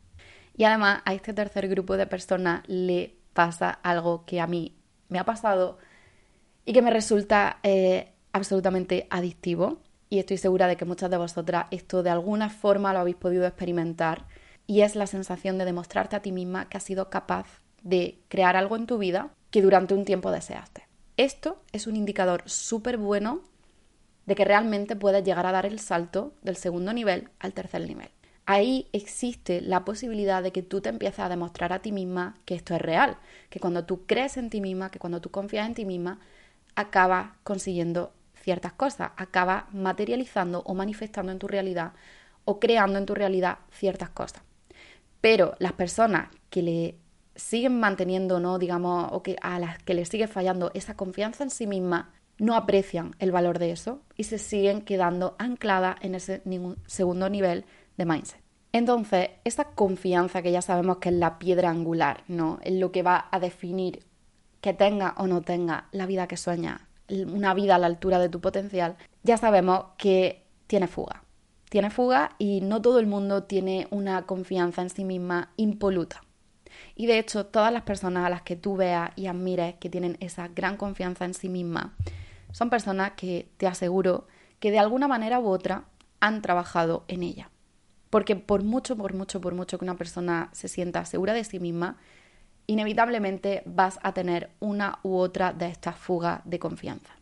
Y 0.57 0.65
además 0.65 1.03
a 1.05 1.13
este 1.13 1.35
tercer 1.35 1.69
grupo 1.69 1.97
de 1.97 2.07
personas 2.07 2.63
le 2.67 3.15
pasa 3.35 3.71
algo 3.83 4.25
que 4.25 4.41
a 4.41 4.47
mí 4.47 4.75
me 5.09 5.19
ha 5.19 5.25
pasado 5.25 5.79
y 6.65 6.73
que 6.73 6.83
me 6.83 6.91
resulta 6.91 7.59
eh, 7.63 8.13
absolutamente 8.33 9.07
adictivo. 9.11 9.79
Y 10.09 10.19
estoy 10.19 10.39
segura 10.39 10.67
de 10.67 10.77
que 10.77 10.85
muchas 10.85 11.11
de 11.11 11.19
vosotras 11.19 11.67
esto 11.71 12.03
de 12.03 12.11
alguna 12.11 12.49
forma 12.49 12.93
lo 12.93 13.01
habéis 13.01 13.17
podido 13.17 13.47
experimentar. 13.47 14.27
Y 14.67 14.81
es 14.81 14.97
la 14.97 15.07
sensación 15.07 15.59
de 15.59 15.65
demostrarte 15.65 16.17
a 16.17 16.23
ti 16.23 16.33
misma 16.33 16.69
que 16.69 16.79
has 16.79 16.85
sido 16.85 17.11
capaz 17.11 17.61
de 17.83 18.19
crear 18.29 18.57
algo 18.57 18.77
en 18.77 18.87
tu 18.87 18.99
vida 18.99 19.31
que 19.51 19.63
durante 19.63 19.95
un 19.95 20.05
tiempo 20.05 20.31
deseaste. 20.31 20.89
Esto 21.17 21.63
es 21.73 21.87
un 21.87 21.97
indicador 21.97 22.43
súper 22.47 22.97
bueno 22.99 23.43
de 24.27 24.35
que 24.35 24.45
realmente 24.45 24.97
puedes 24.97 25.23
llegar 25.23 25.47
a 25.47 25.53
dar 25.53 25.67
el 25.67 25.79
salto 25.79 26.35
del 26.43 26.57
segundo 26.57 26.93
nivel 26.93 27.31
al 27.39 27.53
tercer 27.53 27.87
nivel. 27.87 28.09
Ahí 28.47 28.89
existe 28.93 29.61
la 29.61 29.85
posibilidad 29.85 30.41
de 30.41 30.53
que 30.53 30.63
tú 30.63 30.81
te 30.81 30.89
empieces 30.89 31.19
a 31.19 31.29
demostrar 31.29 31.73
a 31.73 31.81
ti 31.81 31.91
misma 31.91 32.37
que 32.45 32.55
esto 32.55 32.77
es 32.77 32.81
real, 32.81 33.19
que 33.51 33.59
cuando 33.59 33.85
tú 33.85 34.07
crees 34.07 34.37
en 34.37 34.51
ti 34.51 34.61
misma, 34.61 34.91
que 34.91 35.01
cuando 35.01 35.21
tú 35.21 35.33
confías 35.33 35.67
en 35.67 35.75
ti 35.75 35.85
misma, 35.85 36.21
acabas 36.77 37.31
consiguiendo 37.43 38.13
ciertas 38.35 38.73
cosas, 38.73 39.11
acabas 39.17 39.65
materializando 39.75 40.63
o 40.65 40.75
manifestando 40.75 41.33
en 41.33 41.41
tu 41.41 41.49
realidad 41.49 41.93
o 42.45 42.61
creando 42.61 42.99
en 42.99 43.07
tu 43.07 43.17
realidad 43.17 43.59
ciertas 43.73 44.11
cosas. 44.11 44.43
Pero 45.21 45.57
las 45.59 45.73
personas 45.73 46.29
que 46.49 46.63
le 46.63 46.95
siguen 47.35 47.81
manteniendo, 47.81 48.39
¿no? 48.39 48.61
digamos, 48.61 49.09
o 49.11 49.25
que 49.25 49.37
a 49.43 49.59
las 49.59 49.83
que 49.83 49.95
le 49.95 50.05
sigue 50.05 50.29
fallando 50.29 50.71
esa 50.75 50.95
confianza 50.95 51.43
en 51.43 51.51
sí 51.51 51.67
misma, 51.67 52.13
no 52.39 52.55
aprecian 52.55 53.17
el 53.19 53.33
valor 53.33 53.59
de 53.59 53.73
eso 53.73 54.03
y 54.17 54.25
se 54.25 54.39
siguen 54.39 54.83
quedando 54.83 55.35
ancladas 55.39 55.97
en 56.03 56.15
ese 56.15 56.43
segundo 56.87 57.29
nivel 57.29 57.65
de 57.97 58.05
mindset. 58.05 58.41
Entonces, 58.73 59.31
esa 59.45 59.65
confianza 59.65 60.43
que 60.43 60.53
ya 60.53 60.61
sabemos 60.61 60.99
que 60.99 61.09
es 61.09 61.15
la 61.15 61.39
piedra 61.39 61.71
angular, 61.71 62.25
¿no? 62.29 62.59
Es 62.63 62.75
lo 62.75 62.93
que 62.93 63.03
va 63.03 63.29
a 63.31 63.41
definir 63.41 64.05
que 64.61 64.75
tenga 64.75 65.15
o 65.19 65.27
no 65.27 65.43
tenga 65.43 65.89
la 65.93 66.07
vida 66.07 66.27
que 66.27 66.37
sueña, 66.37 66.89
una 67.09 67.55
vida 67.55 67.77
a 67.77 67.79
la 67.79 67.87
altura 67.87 68.19
de 68.19 68.29
tu 68.29 68.41
potencial, 68.41 68.97
ya 69.23 69.37
sabemos 69.37 69.87
que 69.97 70.45
tiene 70.67 70.89
fuga. 70.89 71.23
Tiene 71.69 71.91
fuga 71.91 72.35
y 72.39 72.61
no 72.61 72.83
todo 72.83 72.99
el 72.99 73.07
mundo 73.07 73.45
tiene 73.45 73.89
una 73.91 74.23
confianza 74.23 74.83
en 74.83 74.91
sí 74.91 75.05
misma 75.05 75.53
impoluta. 75.57 76.23
Y 76.95 77.07
de 77.07 77.19
hecho, 77.19 77.47
todas 77.47 77.73
las 77.73 77.83
personas 77.83 78.27
a 78.27 78.31
las 78.31 78.43
que 78.43 78.57
tú 78.57 78.77
veas 78.77 79.11
y 79.17 79.27
admires 79.27 79.77
que 79.77 79.89
tienen 79.89 80.17
esa 80.21 80.49
gran 80.49 80.77
confianza 80.77 81.25
en 81.25 81.35
sí 81.35 81.49
misma, 81.49 81.95
son 82.53 82.71
personas 82.71 83.13
que 83.13 83.49
te 83.57 83.67
aseguro 83.67 84.27
que 84.61 84.71
de 84.71 84.79
alguna 84.79 85.09
manera 85.09 85.41
u 85.41 85.49
otra 85.49 85.85
han 86.21 86.43
trabajado 86.43 87.05
en 87.09 87.23
ella. 87.23 87.51
Porque 88.17 88.35
por 88.35 88.63
mucho, 88.63 88.97
por 88.97 89.13
mucho, 89.13 89.43
por 89.43 89.55
mucho 89.55 89.77
que 89.77 89.85
una 89.85 89.99
persona 89.99 90.49
se 90.53 90.69
sienta 90.69 91.05
segura 91.05 91.35
de 91.35 91.45
sí 91.45 91.61
misma, 91.61 91.99
inevitablemente 92.67 93.63
vas 93.67 93.99
a 94.03 94.15
tener 94.15 94.49
una 94.59 95.01
u 95.03 95.17
otra 95.17 95.53
de 95.53 95.69
estas 95.69 95.97
fugas 95.97 96.41
de 96.47 96.59
confianza. 96.59 97.13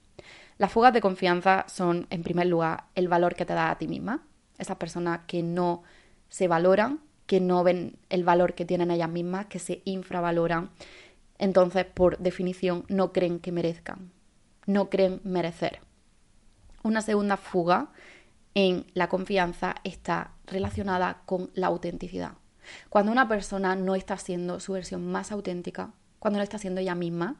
Las 0.57 0.71
fugas 0.71 0.93
de 0.93 1.01
confianza 1.01 1.65
son, 1.67 2.07
en 2.11 2.23
primer 2.23 2.47
lugar, 2.47 2.85
el 2.95 3.09
valor 3.09 3.35
que 3.35 3.45
te 3.45 3.55
da 3.55 3.73
a 3.73 3.77
ti 3.77 3.89
misma. 3.89 4.23
Esas 4.57 4.77
personas 4.77 5.23
que 5.27 5.43
no 5.43 5.83
se 6.29 6.47
valoran, 6.47 7.01
que 7.27 7.41
no 7.41 7.65
ven 7.65 7.97
el 8.09 8.23
valor 8.23 8.55
que 8.55 8.65
tienen 8.65 8.93
ellas 8.93 9.11
mismas, 9.11 9.47
que 9.47 9.59
se 9.59 9.83
infravaloran. 9.85 10.71
Entonces, 11.39 11.87
por 11.87 12.19
definición, 12.19 12.85
no 12.87 13.13
creen 13.13 13.41
que 13.41 13.51
merezcan, 13.51 14.13
no 14.67 14.91
creen 14.91 15.21
merecer. 15.25 15.81
Una 16.85 17.03
segunda 17.03 17.37
fuga 17.37 17.89
en 18.55 18.87
la 18.95 19.09
confianza 19.09 19.75
está 19.85 20.33
relacionada 20.47 21.23
con 21.27 21.51
la 21.55 21.67
autenticidad. 21.67 22.33
Cuando 22.89 23.13
una 23.13 23.29
persona 23.29 23.77
no 23.77 23.95
está 23.95 24.17
siendo 24.17 24.61
su 24.61 24.73
versión 24.73 25.07
más 25.07 25.33
auténtica, 25.33 25.93
cuando 26.19 26.39
no 26.39 26.43
está 26.43 26.59
siendo 26.59 26.81
ella 26.81 26.95
misma, 26.95 27.37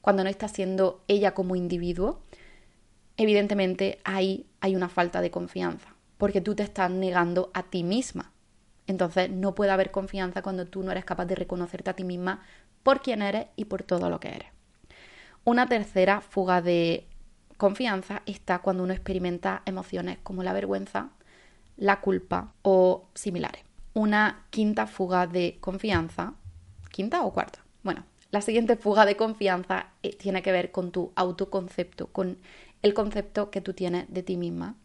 cuando 0.00 0.22
no 0.22 0.30
está 0.30 0.48
siendo 0.48 1.02
ella 1.08 1.34
como 1.34 1.56
individuo, 1.56 2.20
evidentemente 3.16 3.98
ahí 4.04 4.46
hay 4.60 4.76
una 4.76 4.88
falta 4.88 5.20
de 5.20 5.30
confianza, 5.30 5.94
porque 6.18 6.40
tú 6.40 6.54
te 6.54 6.62
estás 6.62 6.90
negando 6.90 7.50
a 7.54 7.64
ti 7.64 7.82
misma. 7.82 8.32
Entonces 8.86 9.30
no 9.30 9.54
puede 9.54 9.70
haber 9.70 9.90
confianza 9.90 10.42
cuando 10.42 10.66
tú 10.66 10.82
no 10.82 10.90
eres 10.90 11.04
capaz 11.04 11.26
de 11.26 11.34
reconocerte 11.34 11.90
a 11.90 11.96
ti 11.96 12.04
misma 12.04 12.42
por 12.82 13.02
quién 13.02 13.22
eres 13.22 13.46
y 13.56 13.66
por 13.66 13.82
todo 13.82 14.10
lo 14.10 14.20
que 14.20 14.28
eres. 14.28 14.48
Una 15.44 15.68
tercera 15.68 16.20
fuga 16.20 16.60
de 16.60 17.06
confianza 17.60 18.22
está 18.24 18.60
cuando 18.60 18.82
uno 18.84 18.94
experimenta 18.94 19.60
emociones 19.66 20.16
como 20.22 20.42
la 20.42 20.54
vergüenza, 20.54 21.10
la 21.76 22.00
culpa 22.00 22.54
o 22.62 23.04
similares. 23.14 23.62
Una 23.92 24.46
quinta 24.48 24.86
fuga 24.86 25.26
de 25.26 25.58
confianza, 25.60 26.32
quinta 26.90 27.20
o 27.20 27.34
cuarta. 27.34 27.58
Bueno, 27.82 28.04
la 28.30 28.40
siguiente 28.40 28.76
fuga 28.76 29.04
de 29.04 29.14
confianza 29.14 29.88
eh, 30.02 30.16
tiene 30.16 30.40
que 30.40 30.52
ver 30.52 30.70
con 30.70 30.90
tu 30.90 31.12
autoconcepto, 31.16 32.06
con 32.06 32.38
el 32.80 32.94
concepto 32.94 33.50
que 33.50 33.60
tú 33.60 33.74
tienes 33.74 34.06
de 34.08 34.22
ti 34.22 34.38
misma. 34.38 34.76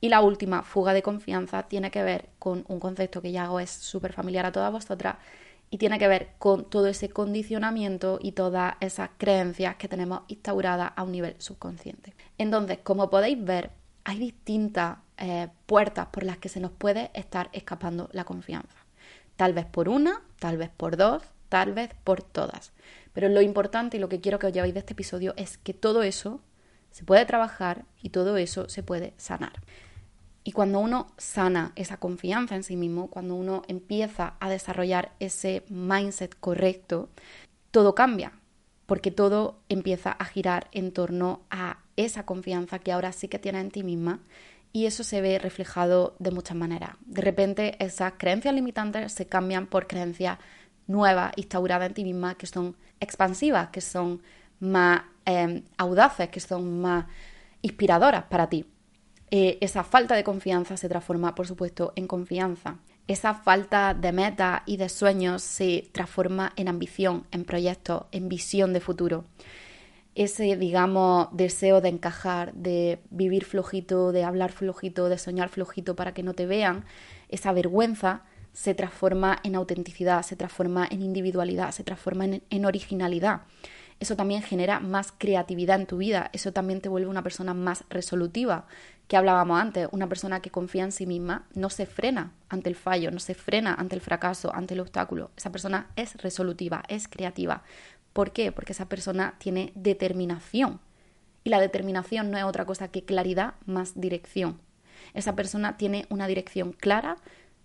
Y 0.00 0.08
la 0.08 0.22
última 0.22 0.62
fuga 0.62 0.94
de 0.94 1.02
confianza 1.02 1.64
tiene 1.64 1.90
que 1.90 2.02
ver 2.02 2.30
con 2.38 2.64
un 2.68 2.80
concepto 2.80 3.20
que 3.20 3.30
ya 3.30 3.44
hago 3.44 3.60
es 3.60 3.68
súper 3.68 4.14
familiar 4.14 4.46
a 4.46 4.52
todas 4.52 4.72
vosotras 4.72 5.16
y 5.70 5.78
tiene 5.78 5.98
que 5.98 6.08
ver 6.08 6.30
con 6.38 6.68
todo 6.68 6.88
ese 6.88 7.08
condicionamiento 7.08 8.18
y 8.20 8.32
todas 8.32 8.74
esas 8.80 9.10
creencias 9.16 9.76
que 9.76 9.88
tenemos 9.88 10.22
instauradas 10.26 10.92
a 10.96 11.04
un 11.04 11.12
nivel 11.12 11.36
subconsciente. 11.38 12.14
Entonces, 12.38 12.78
como 12.82 13.08
podéis 13.08 13.42
ver, 13.42 13.70
hay 14.04 14.18
distintas 14.18 14.98
eh, 15.16 15.48
puertas 15.66 16.08
por 16.08 16.24
las 16.24 16.38
que 16.38 16.48
se 16.48 16.58
nos 16.60 16.72
puede 16.72 17.10
estar 17.14 17.50
escapando 17.52 18.08
la 18.12 18.24
confianza. 18.24 18.76
Tal 19.36 19.52
vez 19.52 19.64
por 19.64 19.88
una, 19.88 20.22
tal 20.40 20.56
vez 20.56 20.70
por 20.76 20.96
dos, 20.96 21.22
tal 21.48 21.72
vez 21.72 21.90
por 22.02 22.22
todas. 22.22 22.72
Pero 23.12 23.28
lo 23.28 23.40
importante 23.40 23.96
y 23.96 24.00
lo 24.00 24.08
que 24.08 24.20
quiero 24.20 24.38
que 24.38 24.48
os 24.48 24.52
llevéis 24.52 24.74
de 24.74 24.80
este 24.80 24.94
episodio 24.94 25.34
es 25.36 25.56
que 25.58 25.72
todo 25.72 26.02
eso 26.02 26.40
se 26.90 27.04
puede 27.04 27.24
trabajar 27.26 27.84
y 28.02 28.10
todo 28.10 28.36
eso 28.36 28.68
se 28.68 28.82
puede 28.82 29.14
sanar. 29.16 29.52
Y 30.42 30.52
cuando 30.52 30.80
uno 30.80 31.12
sana 31.18 31.72
esa 31.76 31.98
confianza 31.98 32.56
en 32.56 32.62
sí 32.62 32.76
mismo, 32.76 33.08
cuando 33.08 33.34
uno 33.34 33.62
empieza 33.68 34.34
a 34.40 34.48
desarrollar 34.48 35.12
ese 35.20 35.64
mindset 35.68 36.34
correcto, 36.40 37.10
todo 37.70 37.94
cambia, 37.94 38.32
porque 38.86 39.10
todo 39.10 39.60
empieza 39.68 40.12
a 40.12 40.24
girar 40.24 40.68
en 40.72 40.92
torno 40.92 41.42
a 41.50 41.78
esa 41.96 42.24
confianza 42.24 42.78
que 42.78 42.92
ahora 42.92 43.12
sí 43.12 43.28
que 43.28 43.38
tienes 43.38 43.62
en 43.62 43.70
ti 43.70 43.82
misma 43.82 44.20
y 44.72 44.86
eso 44.86 45.04
se 45.04 45.20
ve 45.20 45.38
reflejado 45.38 46.14
de 46.18 46.30
muchas 46.30 46.56
maneras. 46.56 46.92
De 47.04 47.22
repente 47.22 47.76
esas 47.84 48.14
creencias 48.16 48.54
limitantes 48.54 49.12
se 49.12 49.26
cambian 49.26 49.66
por 49.66 49.86
creencias 49.86 50.38
nuevas, 50.86 51.32
instauradas 51.36 51.88
en 51.88 51.94
ti 51.94 52.04
misma, 52.04 52.34
que 52.36 52.46
son 52.46 52.76
expansivas, 53.00 53.68
que 53.70 53.80
son 53.80 54.22
más 54.60 55.02
em, 55.24 55.64
audaces, 55.76 56.28
que 56.28 56.40
son 56.40 56.80
más 56.80 57.06
inspiradoras 57.62 58.24
para 58.24 58.48
ti. 58.48 58.66
Eh, 59.32 59.58
esa 59.60 59.84
falta 59.84 60.16
de 60.16 60.24
confianza 60.24 60.76
se 60.76 60.88
transforma, 60.88 61.34
por 61.34 61.46
supuesto, 61.46 61.92
en 61.96 62.06
confianza. 62.06 62.78
Esa 63.06 63.34
falta 63.34 63.94
de 63.94 64.12
metas 64.12 64.62
y 64.66 64.76
de 64.76 64.88
sueños 64.88 65.42
se 65.42 65.88
transforma 65.92 66.52
en 66.56 66.68
ambición, 66.68 67.26
en 67.30 67.44
proyectos, 67.44 68.04
en 68.12 68.28
visión 68.28 68.72
de 68.72 68.80
futuro. 68.80 69.24
ese, 70.14 70.56
digamos, 70.56 71.28
deseo 71.32 71.80
de 71.80 71.88
encajar, 71.88 72.52
de 72.54 72.98
vivir 73.10 73.44
flojito, 73.44 74.12
de 74.12 74.24
hablar 74.24 74.52
flojito, 74.52 75.08
de 75.08 75.18
soñar 75.18 75.48
flojito 75.48 75.94
para 75.96 76.12
que 76.12 76.22
no 76.22 76.34
te 76.34 76.46
vean, 76.46 76.84
esa 77.28 77.52
vergüenza 77.52 78.22
se 78.52 78.74
transforma 78.74 79.38
en 79.44 79.54
autenticidad, 79.54 80.22
se 80.22 80.36
transforma 80.36 80.86
en 80.90 81.02
individualidad, 81.02 81.70
se 81.70 81.84
transforma 81.84 82.26
en 82.26 82.64
originalidad. 82.66 83.42
Eso 84.00 84.16
también 84.16 84.42
genera 84.42 84.80
más 84.80 85.12
creatividad 85.16 85.78
en 85.78 85.86
tu 85.86 85.98
vida, 85.98 86.30
eso 86.32 86.52
también 86.52 86.80
te 86.80 86.88
vuelve 86.88 87.08
una 87.08 87.22
persona 87.22 87.52
más 87.54 87.84
resolutiva, 87.90 88.66
que 89.10 89.16
hablábamos 89.16 89.60
antes, 89.60 89.88
una 89.90 90.08
persona 90.08 90.40
que 90.40 90.50
confía 90.50 90.84
en 90.84 90.92
sí 90.92 91.04
misma 91.04 91.44
no 91.52 91.68
se 91.68 91.84
frena 91.84 92.32
ante 92.48 92.68
el 92.68 92.76
fallo, 92.76 93.10
no 93.10 93.18
se 93.18 93.34
frena 93.34 93.74
ante 93.74 93.96
el 93.96 94.00
fracaso, 94.00 94.54
ante 94.54 94.74
el 94.74 94.80
obstáculo. 94.80 95.32
Esa 95.36 95.50
persona 95.50 95.90
es 95.96 96.14
resolutiva, 96.22 96.84
es 96.86 97.08
creativa. 97.08 97.64
¿Por 98.12 98.30
qué? 98.30 98.52
Porque 98.52 98.72
esa 98.72 98.88
persona 98.88 99.34
tiene 99.38 99.72
determinación. 99.74 100.78
Y 101.42 101.50
la 101.50 101.58
determinación 101.58 102.30
no 102.30 102.38
es 102.38 102.44
otra 102.44 102.66
cosa 102.66 102.86
que 102.86 103.04
claridad 103.04 103.54
más 103.66 104.00
dirección. 104.00 104.60
Esa 105.12 105.34
persona 105.34 105.76
tiene 105.76 106.06
una 106.08 106.28
dirección 106.28 106.72
clara 106.72 107.16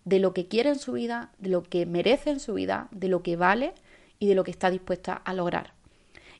de 0.03 0.17
lo 0.17 0.33
que 0.33 0.47
quiere 0.47 0.69
en 0.69 0.79
su 0.79 0.93
vida, 0.93 1.29
de 1.37 1.49
lo 1.49 1.61
que 1.61 1.85
merece 1.85 2.31
en 2.31 2.39
su 2.39 2.55
vida, 2.55 2.87
de 2.89 3.07
lo 3.07 3.21
que 3.21 3.35
vale 3.35 3.75
y 4.17 4.27
de 4.27 4.33
lo 4.33 4.43
que 4.43 4.49
está 4.49 4.71
dispuesta 4.71 5.13
a 5.13 5.35
lograr. 5.35 5.74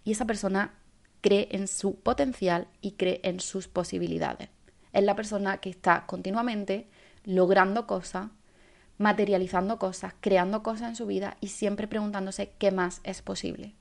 Y 0.06 0.14
esa 0.14 0.26
persona 0.26 0.76
cree 1.20 1.50
en 1.52 1.68
su 1.68 2.00
potencial 2.00 2.70
y 2.80 2.92
cree 2.94 3.20
en 3.24 3.42
sus 3.42 3.68
posibilidades 3.68 4.50
es 4.96 5.04
la 5.04 5.16
persona 5.16 5.58
que 5.58 5.70
está 5.70 6.06
continuamente 6.08 6.88
logrando 7.26 7.86
cosas, 7.86 8.30
materializando 8.98 9.78
cosas, 9.78 10.14
creando 10.22 10.64
cosas 10.64 10.90
en 10.90 10.96
su 10.96 11.06
vida 11.06 11.36
y 11.42 11.50
siempre 11.50 11.88
preguntándose 11.88 12.54
qué 12.58 12.72
más 12.72 13.02
es 13.04 13.22
posible. 13.22 13.76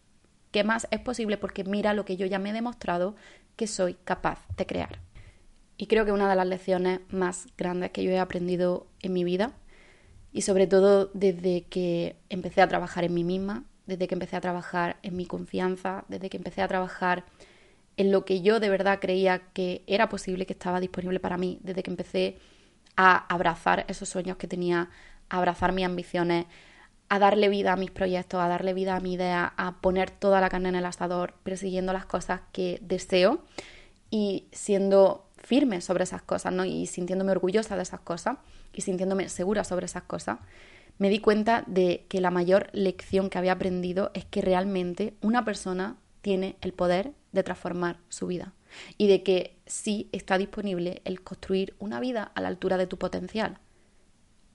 ¿Qué 0.51 0.65
más 0.65 0.89
es 0.91 0.99
posible? 0.99 1.37
Porque 1.37 1.63
mira 1.63 1.95
lo 1.95 2.05
que 2.05 2.17
yo 2.17 2.27
ya 2.27 2.41
me 2.41 2.51
he 2.51 2.53
demostrado 2.53 3.15
que 3.55 3.69
soy 3.69 3.95
capaz 3.95 4.41
de 4.57 4.67
crear. 4.67 4.99
Y 5.77 5.87
creo 5.87 6.05
que 6.05 6.13
una 6.13 6.29
de 6.29 6.35
las 6.35 6.49
lecciones 6.49 7.01
más 7.11 7.47
grandes 7.57 7.93
que 7.93 8.03
yo 8.03 8.11
he 8.11 8.19
aprendido 8.19 8.89
en 9.01 9.13
mi 9.13 9.23
vida, 9.23 9.53
y 10.33 10.43
sobre 10.43 10.67
todo 10.67 11.11
desde 11.15 11.63
que 11.63 12.17
empecé 12.29 12.61
a 12.61 12.69
trabajar 12.69 13.05
en 13.05 13.15
mí 13.15 13.23
misma, 13.23 13.65
desde 13.87 14.09
que 14.09 14.15
empecé 14.15 14.37
a 14.37 14.41
trabajar 14.41 14.97
en 15.03 15.17
mi 15.17 15.27
confianza, 15.27 16.05
desde 16.09 16.31
que 16.31 16.37
empecé 16.37 16.63
a 16.63 16.69
trabajar 16.69 17.25
en 17.97 18.11
lo 18.11 18.25
que 18.25 18.43
yo 18.43 18.61
de 18.61 18.69
verdad 18.69 18.99
creía 19.01 19.43
que 19.53 19.83
era 19.87 20.09
posible, 20.09 20.47
que 20.47 20.53
estaba 20.53 20.81
disponible 20.81 21.21
para 21.21 21.37
mí, 21.37 21.59
desde 21.63 21.83
que 21.83 21.91
empecé 21.91 22.39
a 22.97 23.17
abrazar 23.33 23.85
esos 23.89 24.09
sueños 24.09 24.37
que 24.37 24.49
tenía, 24.49 24.91
a 25.29 25.39
abrazar 25.39 25.73
mis 25.73 25.85
ambiciones, 25.85 26.47
a 27.09 27.19
darle 27.19 27.49
vida 27.49 27.73
a 27.73 27.77
mis 27.77 27.91
proyectos, 27.91 28.41
a 28.41 28.49
darle 28.49 28.75
vida 28.75 28.97
a 28.97 29.01
mi 29.01 29.15
idea, 29.15 29.53
a 29.57 29.81
poner 29.81 30.11
toda 30.11 30.41
la 30.41 30.49
carne 30.49 30.71
en 30.71 30.75
el 30.77 30.87
asador, 30.87 31.35
persiguiendo 31.43 31.93
las 31.93 32.07
cosas 32.07 32.41
que 32.53 32.79
deseo 32.83 33.45
y 34.11 34.47
siendo 34.53 35.29
firme 35.37 35.81
sobre 35.81 36.05
esas 36.05 36.23
cosas, 36.23 36.53
¿no? 36.53 36.65
Y 36.65 36.87
sintiéndome 36.87 37.33
orgullosa 37.33 37.77
de 37.77 37.83
esas 37.83 38.01
cosas 38.01 38.39
y 38.73 38.81
sintiéndome 38.81 39.29
segura 39.29 39.63
sobre 39.63 39.87
esas 39.87 40.05
cosas, 40.05 40.39
me 40.99 41.09
di 41.09 41.19
cuenta 41.19 41.65
de 41.67 42.07
que 42.09 42.21
la 42.21 42.31
mayor 42.31 42.69
lección 42.73 43.31
que 43.31 43.39
había 43.39 43.53
aprendido 43.53 44.11
es 44.15 44.25
que 44.25 44.41
realmente 44.41 45.15
una 45.21 45.45
persona 45.45 45.97
tiene 46.23 46.57
el 46.61 46.73
poder 46.73 47.13
de 47.33 47.43
transformar 47.43 47.99
su 48.09 48.27
vida 48.27 48.55
y 48.97 49.09
de 49.09 49.23
que 49.23 49.57
sí 49.67 50.09
está 50.13 50.39
disponible 50.39 51.03
el 51.05 51.23
construir 51.23 51.75
una 51.79 52.01
vida 52.01 52.31
a 52.35 52.41
la 52.41 52.49
altura 52.49 52.77
de 52.77 52.87
tu 52.87 52.99
potencial. 52.99 53.59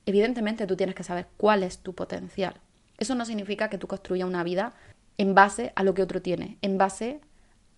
Evidentemente 0.05 0.65
tú 0.65 0.75
tienes 0.75 0.95
que 0.95 1.03
saber 1.03 1.27
cuál 1.37 1.63
es 1.63 1.79
tu 1.79 1.93
potencial. 1.93 2.55
Eso 2.97 3.15
no 3.15 3.25
significa 3.25 3.69
que 3.69 3.77
tú 3.77 3.87
construyas 3.87 4.27
una 4.27 4.43
vida 4.43 4.73
en 5.17 5.35
base 5.35 5.71
a 5.75 5.83
lo 5.83 5.93
que 5.93 6.01
otro 6.01 6.21
tiene, 6.21 6.57
en 6.61 6.77
base 6.77 7.21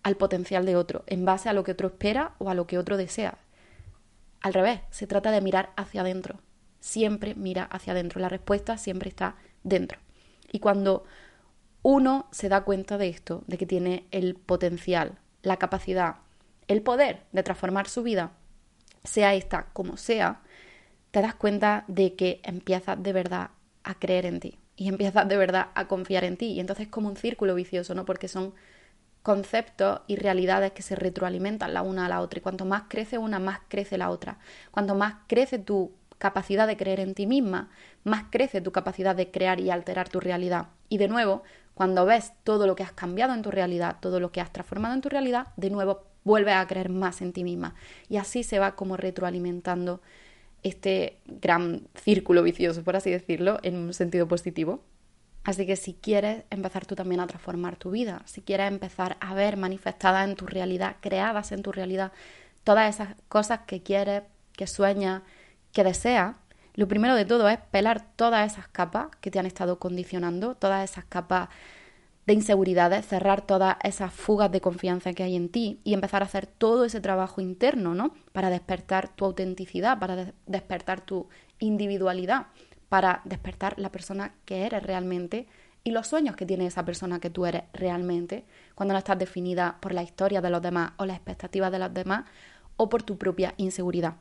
al 0.03 0.15
potencial 0.15 0.65
de 0.65 0.75
otro, 0.75 1.03
en 1.07 1.25
base 1.25 1.49
a 1.49 1.53
lo 1.53 1.63
que 1.63 1.73
otro 1.73 1.89
espera 1.89 2.35
o 2.37 2.49
a 2.49 2.55
lo 2.55 2.67
que 2.67 2.77
otro 2.77 2.97
desea. 2.97 3.37
Al 4.41 4.53
revés, 4.53 4.81
se 4.89 5.07
trata 5.07 5.31
de 5.31 5.41
mirar 5.41 5.71
hacia 5.75 6.01
adentro. 6.01 6.39
Siempre 6.81 7.33
mira 7.35 7.63
hacia 7.63 7.93
adentro. 7.93 8.19
La 8.19 8.27
respuesta 8.27 8.77
siempre 8.77 9.07
está 9.07 9.35
dentro. 9.63 9.97
Y 10.51 10.59
cuando 10.59 11.05
uno 11.81 12.27
se 12.31 12.49
da 12.49 12.65
cuenta 12.65 12.97
de 12.97 13.07
esto, 13.07 13.43
de 13.47 13.57
que 13.57 13.65
tiene 13.65 14.05
el 14.11 14.35
potencial, 14.35 15.17
la 15.41 15.57
capacidad, 15.57 16.17
el 16.67 16.81
poder 16.81 17.23
de 17.31 17.43
transformar 17.43 17.87
su 17.87 18.03
vida, 18.03 18.33
sea 19.03 19.33
esta 19.33 19.67
como 19.71 19.95
sea, 19.95 20.41
te 21.11 21.21
das 21.21 21.35
cuenta 21.35 21.85
de 21.87 22.15
que 22.15 22.41
empiezas 22.43 23.01
de 23.01 23.13
verdad 23.13 23.51
a 23.83 23.95
creer 23.95 24.25
en 24.25 24.39
ti 24.39 24.59
y 24.75 24.87
empiezas 24.87 25.27
de 25.27 25.37
verdad 25.37 25.67
a 25.75 25.87
confiar 25.87 26.23
en 26.23 26.37
ti. 26.37 26.47
Y 26.47 26.59
entonces 26.59 26.85
es 26.85 26.91
como 26.91 27.09
un 27.09 27.17
círculo 27.17 27.55
vicioso, 27.55 27.93
¿no? 27.95 28.05
Porque 28.05 28.27
son 28.27 28.53
conceptos 29.21 30.01
y 30.07 30.15
realidades 30.15 30.71
que 30.71 30.81
se 30.81 30.95
retroalimentan 30.95 31.73
la 31.73 31.81
una 31.81 32.05
a 32.05 32.09
la 32.09 32.21
otra. 32.21 32.39
Y 32.39 32.41
cuanto 32.41 32.65
más 32.65 32.83
crece 32.87 33.17
una, 33.17 33.39
más 33.39 33.59
crece 33.67 33.97
la 33.97 34.09
otra. 34.09 34.39
Cuanto 34.71 34.95
más 34.95 35.15
crece 35.27 35.59
tu 35.59 35.91
capacidad 36.21 36.67
de 36.67 36.77
creer 36.77 36.99
en 36.99 37.15
ti 37.15 37.25
misma, 37.25 37.71
más 38.03 38.25
crece 38.29 38.61
tu 38.61 38.71
capacidad 38.71 39.15
de 39.15 39.31
crear 39.31 39.59
y 39.59 39.71
alterar 39.71 40.07
tu 40.07 40.19
realidad. 40.19 40.67
Y 40.87 40.99
de 40.99 41.07
nuevo, 41.07 41.41
cuando 41.73 42.05
ves 42.05 42.33
todo 42.43 42.67
lo 42.67 42.75
que 42.75 42.83
has 42.83 42.91
cambiado 42.91 43.33
en 43.33 43.41
tu 43.41 43.49
realidad, 43.49 43.97
todo 43.99 44.19
lo 44.19 44.31
que 44.31 44.39
has 44.39 44.53
transformado 44.53 44.93
en 44.93 45.01
tu 45.01 45.09
realidad, 45.09 45.47
de 45.57 45.71
nuevo 45.71 46.03
vuelves 46.23 46.53
a 46.53 46.67
creer 46.67 46.89
más 46.89 47.23
en 47.23 47.33
ti 47.33 47.43
misma. 47.43 47.73
Y 48.07 48.17
así 48.17 48.43
se 48.43 48.59
va 48.59 48.75
como 48.75 48.97
retroalimentando 48.97 49.99
este 50.61 51.17
gran 51.25 51.87
círculo 51.95 52.43
vicioso, 52.43 52.83
por 52.83 52.95
así 52.95 53.09
decirlo, 53.09 53.57
en 53.63 53.75
un 53.77 53.93
sentido 53.95 54.27
positivo. 54.27 54.83
Así 55.43 55.65
que 55.65 55.75
si 55.75 55.95
quieres 55.95 56.43
empezar 56.51 56.85
tú 56.85 56.93
también 56.93 57.19
a 57.19 57.25
transformar 57.25 57.77
tu 57.77 57.89
vida, 57.89 58.21
si 58.25 58.41
quieres 58.41 58.67
empezar 58.67 59.17
a 59.21 59.33
ver 59.33 59.57
manifestadas 59.57 60.29
en 60.29 60.35
tu 60.35 60.45
realidad, 60.45 60.97
creadas 61.01 61.51
en 61.51 61.63
tu 61.63 61.71
realidad, 61.71 62.11
todas 62.63 62.93
esas 62.93 63.15
cosas 63.27 63.61
que 63.65 63.81
quieres, 63.81 64.21
que 64.55 64.67
sueñas, 64.67 65.23
que 65.71 65.83
deseas, 65.83 66.35
lo 66.73 66.87
primero 66.87 67.15
de 67.15 67.25
todo 67.25 67.49
es 67.49 67.59
pelar 67.59 68.05
todas 68.15 68.51
esas 68.51 68.67
capas 68.67 69.07
que 69.19 69.31
te 69.31 69.39
han 69.39 69.45
estado 69.45 69.79
condicionando, 69.79 70.55
todas 70.55 70.89
esas 70.89 71.05
capas 71.05 71.49
de 72.25 72.33
inseguridades, 72.33 73.05
cerrar 73.05 73.41
todas 73.41 73.77
esas 73.83 74.13
fugas 74.13 74.51
de 74.51 74.61
confianza 74.61 75.13
que 75.13 75.23
hay 75.23 75.35
en 75.35 75.49
ti 75.49 75.81
y 75.83 75.93
empezar 75.93 76.21
a 76.21 76.25
hacer 76.25 76.45
todo 76.45 76.85
ese 76.85 77.01
trabajo 77.01 77.41
interno, 77.41 77.95
¿no? 77.95 78.13
Para 78.31 78.49
despertar 78.49 79.09
tu 79.09 79.25
autenticidad, 79.25 79.99
para 79.99 80.33
despertar 80.45 81.01
tu 81.01 81.27
individualidad, 81.59 82.47
para 82.89 83.21
despertar 83.25 83.79
la 83.79 83.91
persona 83.91 84.35
que 84.45 84.65
eres 84.65 84.83
realmente 84.83 85.47
y 85.83 85.91
los 85.91 86.07
sueños 86.07 86.35
que 86.35 86.45
tiene 86.45 86.67
esa 86.67 86.85
persona 86.85 87.19
que 87.19 87.31
tú 87.31 87.45
eres 87.45 87.63
realmente, 87.73 88.45
cuando 88.75 88.93
no 88.93 88.99
estás 88.99 89.17
definida 89.17 89.77
por 89.81 89.93
la 89.93 90.03
historia 90.03 90.41
de 90.41 90.49
los 90.51 90.61
demás 90.61 90.91
o 90.97 91.05
las 91.05 91.17
expectativas 91.17 91.71
de 91.71 91.79
los 91.79 91.93
demás 91.93 92.25
o 92.77 92.87
por 92.87 93.01
tu 93.01 93.17
propia 93.17 93.55
inseguridad. 93.57 94.15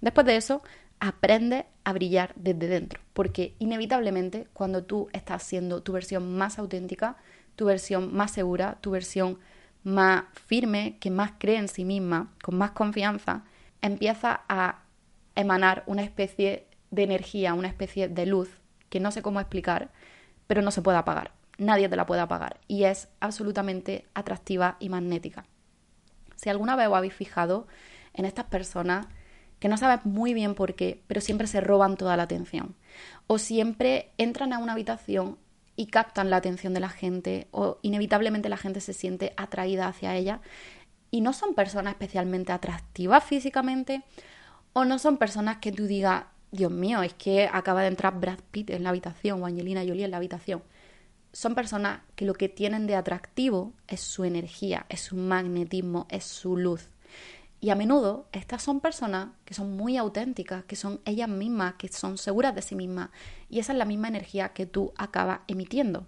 Después 0.00 0.26
de 0.26 0.36
eso, 0.36 0.62
aprende 1.00 1.66
a 1.84 1.92
brillar 1.92 2.32
desde 2.36 2.68
dentro, 2.68 3.00
porque 3.12 3.54
inevitablemente 3.58 4.46
cuando 4.52 4.84
tú 4.84 5.08
estás 5.12 5.42
siendo 5.42 5.82
tu 5.82 5.92
versión 5.92 6.36
más 6.36 6.58
auténtica, 6.58 7.16
tu 7.56 7.66
versión 7.66 8.14
más 8.14 8.30
segura, 8.30 8.78
tu 8.80 8.90
versión 8.90 9.38
más 9.84 10.24
firme, 10.46 10.96
que 11.00 11.10
más 11.10 11.32
cree 11.38 11.56
en 11.56 11.68
sí 11.68 11.84
misma, 11.84 12.32
con 12.42 12.56
más 12.56 12.72
confianza, 12.72 13.44
empieza 13.80 14.42
a 14.48 14.82
emanar 15.34 15.84
una 15.86 16.02
especie 16.02 16.66
de 16.90 17.02
energía, 17.04 17.54
una 17.54 17.68
especie 17.68 18.08
de 18.08 18.26
luz 18.26 18.50
que 18.88 19.00
no 19.00 19.10
sé 19.10 19.22
cómo 19.22 19.40
explicar, 19.40 19.90
pero 20.46 20.62
no 20.62 20.70
se 20.70 20.82
puede 20.82 20.98
apagar. 20.98 21.32
Nadie 21.58 21.88
te 21.88 21.96
la 21.96 22.06
puede 22.06 22.20
apagar 22.20 22.60
y 22.68 22.84
es 22.84 23.08
absolutamente 23.20 24.06
atractiva 24.14 24.76
y 24.80 24.88
magnética. 24.88 25.44
Si 26.36 26.48
alguna 26.48 26.76
vez 26.76 26.88
os 26.88 26.94
habéis 26.94 27.14
fijado 27.14 27.66
en 28.14 28.24
estas 28.24 28.46
personas 28.46 29.06
que 29.58 29.68
no 29.68 29.76
sabes 29.76 30.04
muy 30.04 30.34
bien 30.34 30.54
por 30.54 30.74
qué, 30.74 31.02
pero 31.06 31.20
siempre 31.20 31.46
se 31.46 31.60
roban 31.60 31.96
toda 31.96 32.16
la 32.16 32.24
atención. 32.24 32.76
O 33.26 33.38
siempre 33.38 34.10
entran 34.18 34.52
a 34.52 34.58
una 34.58 34.72
habitación 34.72 35.38
y 35.76 35.86
captan 35.86 36.30
la 36.30 36.36
atención 36.36 36.74
de 36.74 36.80
la 36.80 36.88
gente, 36.88 37.48
o 37.50 37.78
inevitablemente 37.82 38.48
la 38.48 38.56
gente 38.56 38.80
se 38.80 38.92
siente 38.92 39.32
atraída 39.36 39.88
hacia 39.88 40.16
ella. 40.16 40.40
Y 41.10 41.20
no 41.20 41.32
son 41.32 41.54
personas 41.54 41.92
especialmente 41.92 42.52
atractivas 42.52 43.24
físicamente, 43.24 44.02
o 44.72 44.84
no 44.84 44.98
son 44.98 45.16
personas 45.16 45.58
que 45.58 45.72
tú 45.72 45.86
digas, 45.86 46.24
Dios 46.50 46.70
mío, 46.70 47.02
es 47.02 47.14
que 47.14 47.48
acaba 47.52 47.82
de 47.82 47.88
entrar 47.88 48.18
Brad 48.18 48.38
Pitt 48.50 48.70
en 48.70 48.82
la 48.82 48.90
habitación 48.90 49.42
o 49.42 49.46
Angelina 49.46 49.84
Jolie 49.86 50.04
en 50.04 50.10
la 50.10 50.16
habitación. 50.16 50.62
Son 51.32 51.54
personas 51.54 52.00
que 52.16 52.24
lo 52.24 52.34
que 52.34 52.48
tienen 52.48 52.86
de 52.86 52.94
atractivo 52.94 53.72
es 53.86 54.00
su 54.00 54.24
energía, 54.24 54.86
es 54.88 55.00
su 55.00 55.16
magnetismo, 55.16 56.06
es 56.10 56.24
su 56.24 56.56
luz. 56.56 56.88
Y 57.60 57.70
a 57.70 57.74
menudo 57.74 58.28
estas 58.32 58.62
son 58.62 58.80
personas 58.80 59.30
que 59.44 59.54
son 59.54 59.76
muy 59.76 59.96
auténticas, 59.96 60.64
que 60.64 60.76
son 60.76 61.00
ellas 61.04 61.28
mismas, 61.28 61.74
que 61.74 61.88
son 61.88 62.16
seguras 62.16 62.54
de 62.54 62.62
sí 62.62 62.76
mismas. 62.76 63.10
Y 63.48 63.58
esa 63.58 63.72
es 63.72 63.78
la 63.78 63.84
misma 63.84 64.08
energía 64.08 64.50
que 64.50 64.66
tú 64.66 64.92
acabas 64.96 65.40
emitiendo. 65.48 66.06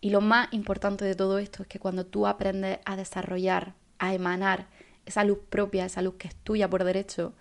Y 0.00 0.10
lo 0.10 0.20
más 0.20 0.52
importante 0.52 1.04
de 1.04 1.14
todo 1.14 1.38
esto 1.38 1.62
es 1.62 1.68
que 1.68 1.78
cuando 1.78 2.06
tú 2.06 2.26
aprendes 2.26 2.78
a 2.84 2.96
desarrollar, 2.96 3.74
a 3.98 4.14
emanar 4.14 4.68
esa 5.06 5.24
luz 5.24 5.38
propia, 5.48 5.84
esa 5.84 6.02
luz 6.02 6.14
que 6.18 6.28
es 6.28 6.34
tuya 6.34 6.68
por 6.68 6.84
derecho, 6.84 7.34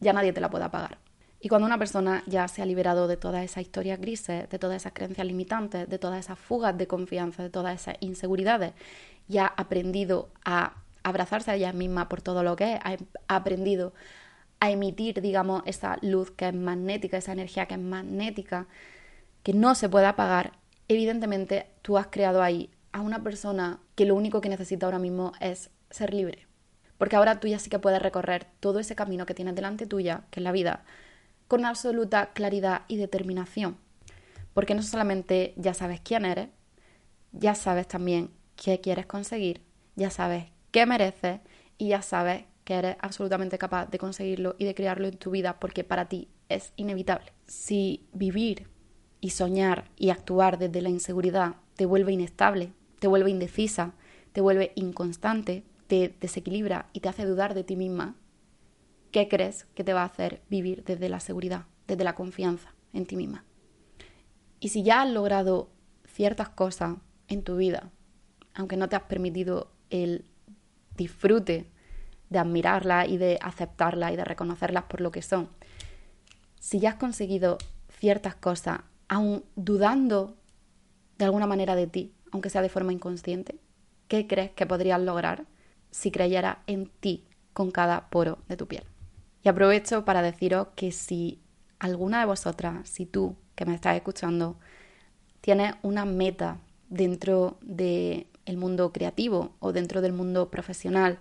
ya 0.00 0.12
nadie 0.12 0.32
te 0.32 0.40
la 0.40 0.50
puede 0.50 0.64
apagar. 0.64 0.98
Y 1.40 1.48
cuando 1.48 1.66
una 1.66 1.78
persona 1.78 2.22
ya 2.26 2.46
se 2.46 2.62
ha 2.62 2.66
liberado 2.66 3.08
de 3.08 3.16
todas 3.16 3.44
esas 3.44 3.62
historias 3.62 4.00
grises, 4.00 4.48
de 4.48 4.58
todas 4.60 4.76
esas 4.76 4.92
creencias 4.92 5.26
limitantes, 5.26 5.88
de 5.88 5.98
todas 5.98 6.24
esas 6.24 6.38
fugas 6.38 6.78
de 6.78 6.86
confianza, 6.86 7.42
de 7.42 7.50
todas 7.50 7.80
esas 7.80 7.96
inseguridades, 7.98 8.74
y 9.28 9.38
ha 9.38 9.46
aprendido 9.46 10.30
a 10.44 10.81
abrazarse 11.02 11.50
a 11.50 11.54
ella 11.54 11.72
misma 11.72 12.08
por 12.08 12.22
todo 12.22 12.42
lo 12.42 12.56
que 12.56 12.74
es, 12.74 12.80
ha 13.28 13.36
aprendido 13.36 13.92
a 14.60 14.70
emitir, 14.70 15.20
digamos, 15.20 15.62
esa 15.66 15.98
luz 16.02 16.30
que 16.30 16.48
es 16.48 16.54
magnética, 16.54 17.16
esa 17.16 17.32
energía 17.32 17.66
que 17.66 17.74
es 17.74 17.80
magnética, 17.80 18.68
que 19.42 19.54
no 19.54 19.74
se 19.74 19.88
puede 19.88 20.06
apagar, 20.06 20.52
evidentemente 20.86 21.66
tú 21.82 21.98
has 21.98 22.06
creado 22.06 22.42
ahí 22.42 22.70
a 22.92 23.00
una 23.00 23.24
persona 23.24 23.80
que 23.96 24.06
lo 24.06 24.14
único 24.14 24.40
que 24.40 24.48
necesita 24.48 24.86
ahora 24.86 25.00
mismo 25.00 25.32
es 25.40 25.70
ser 25.90 26.14
libre. 26.14 26.46
Porque 26.96 27.16
ahora 27.16 27.40
tú 27.40 27.48
ya 27.48 27.58
sí 27.58 27.70
que 27.70 27.80
puedes 27.80 28.00
recorrer 28.00 28.46
todo 28.60 28.78
ese 28.78 28.94
camino 28.94 29.26
que 29.26 29.34
tienes 29.34 29.56
delante 29.56 29.86
tuya, 29.86 30.26
que 30.30 30.38
es 30.38 30.44
la 30.44 30.52
vida, 30.52 30.84
con 31.48 31.64
absoluta 31.64 32.26
claridad 32.32 32.82
y 32.86 32.98
determinación. 32.98 33.78
Porque 34.54 34.76
no 34.76 34.82
solamente 34.82 35.54
ya 35.56 35.74
sabes 35.74 36.00
quién 36.00 36.24
eres, 36.24 36.50
ya 37.32 37.56
sabes 37.56 37.88
también 37.88 38.30
qué 38.54 38.80
quieres 38.80 39.06
conseguir, 39.06 39.62
ya 39.96 40.10
sabes 40.10 40.51
qué 40.72 40.86
mereces 40.86 41.40
y 41.78 41.88
ya 41.88 42.02
sabes 42.02 42.44
que 42.64 42.74
eres 42.74 42.96
absolutamente 43.00 43.58
capaz 43.58 43.86
de 43.86 43.98
conseguirlo 43.98 44.56
y 44.58 44.64
de 44.64 44.74
crearlo 44.74 45.06
en 45.06 45.16
tu 45.16 45.30
vida 45.30 45.60
porque 45.60 45.84
para 45.84 46.08
ti 46.08 46.28
es 46.48 46.72
inevitable. 46.76 47.32
Si 47.46 48.08
vivir 48.12 48.68
y 49.20 49.30
soñar 49.30 49.90
y 49.96 50.10
actuar 50.10 50.58
desde 50.58 50.82
la 50.82 50.88
inseguridad 50.88 51.56
te 51.76 51.86
vuelve 51.86 52.12
inestable, 52.12 52.72
te 52.98 53.08
vuelve 53.08 53.30
indecisa, 53.30 53.94
te 54.32 54.40
vuelve 54.40 54.72
inconstante, 54.74 55.64
te 55.86 56.14
desequilibra 56.20 56.88
y 56.92 57.00
te 57.00 57.08
hace 57.08 57.26
dudar 57.26 57.54
de 57.54 57.64
ti 57.64 57.76
misma, 57.76 58.16
¿qué 59.10 59.28
crees 59.28 59.66
que 59.74 59.84
te 59.84 59.92
va 59.92 60.02
a 60.02 60.06
hacer 60.06 60.42
vivir 60.48 60.84
desde 60.84 61.08
la 61.08 61.20
seguridad, 61.20 61.66
desde 61.86 62.04
la 62.04 62.14
confianza 62.14 62.74
en 62.92 63.06
ti 63.06 63.16
misma? 63.16 63.44
Y 64.60 64.68
si 64.68 64.82
ya 64.82 65.02
has 65.02 65.10
logrado 65.10 65.70
ciertas 66.06 66.48
cosas 66.48 66.96
en 67.28 67.42
tu 67.42 67.56
vida, 67.56 67.90
aunque 68.54 68.76
no 68.76 68.88
te 68.88 68.96
has 68.96 69.02
permitido 69.02 69.72
el 69.90 70.24
disfrute 70.96 71.66
de 72.30 72.38
admirarlas 72.38 73.08
y 73.08 73.18
de 73.18 73.38
aceptarlas 73.42 74.12
y 74.12 74.16
de 74.16 74.24
reconocerlas 74.24 74.84
por 74.84 75.00
lo 75.00 75.10
que 75.10 75.22
son. 75.22 75.48
Si 76.58 76.80
ya 76.80 76.90
has 76.90 76.94
conseguido 76.96 77.58
ciertas 77.88 78.34
cosas, 78.34 78.80
aún 79.08 79.44
dudando 79.56 80.36
de 81.18 81.26
alguna 81.26 81.46
manera 81.46 81.76
de 81.76 81.86
ti, 81.86 82.14
aunque 82.32 82.50
sea 82.50 82.62
de 82.62 82.68
forma 82.68 82.92
inconsciente, 82.92 83.56
¿qué 84.08 84.26
crees 84.26 84.50
que 84.52 84.66
podrías 84.66 85.00
lograr 85.00 85.44
si 85.90 86.10
creyeras 86.10 86.58
en 86.66 86.86
ti 86.86 87.26
con 87.52 87.70
cada 87.70 88.08
poro 88.08 88.38
de 88.48 88.56
tu 88.56 88.66
piel? 88.66 88.84
Y 89.44 89.48
aprovecho 89.48 90.04
para 90.04 90.22
deciros 90.22 90.68
que 90.74 90.92
si 90.92 91.42
alguna 91.78 92.20
de 92.20 92.26
vosotras, 92.26 92.88
si 92.88 93.06
tú 93.06 93.36
que 93.54 93.66
me 93.66 93.74
estás 93.74 93.96
escuchando, 93.96 94.56
tienes 95.40 95.74
una 95.82 96.04
meta 96.04 96.58
dentro 96.88 97.58
del 98.46 98.56
mundo 98.56 98.92
creativo 98.92 99.52
o 99.60 99.72
dentro 99.72 100.00
del 100.00 100.12
mundo 100.12 100.50
profesional, 100.50 101.18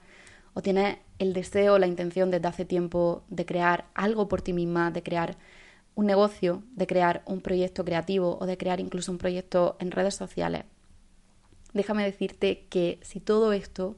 o 0.54 0.62
tienes 0.62 0.98
el 1.20 1.34
deseo, 1.34 1.80
la 1.80 1.88
intención 1.88 2.32
desde 2.32 2.48
hace 2.48 2.66
tiempo 2.66 3.24
de 3.30 3.46
crear 3.46 3.86
algo 3.94 4.28
por 4.28 4.42
ti 4.42 4.54
misma, 4.54 4.92
de 4.92 5.04
crear 5.04 5.38
un 5.96 6.06
negocio, 6.06 6.64
de 6.76 6.88
crear 6.88 7.22
un 7.26 7.42
proyecto 7.42 7.86
creativo 7.86 8.38
o 8.40 8.46
de 8.46 8.58
crear 8.58 8.80
incluso 8.80 9.12
un 9.12 9.18
proyecto 9.18 9.76
en 9.80 9.92
redes 9.92 10.16
sociales, 10.16 10.66
déjame 11.74 12.04
decirte 12.04 12.66
que 12.70 13.00
si 13.02 13.20
todo 13.20 13.54
esto 13.54 13.96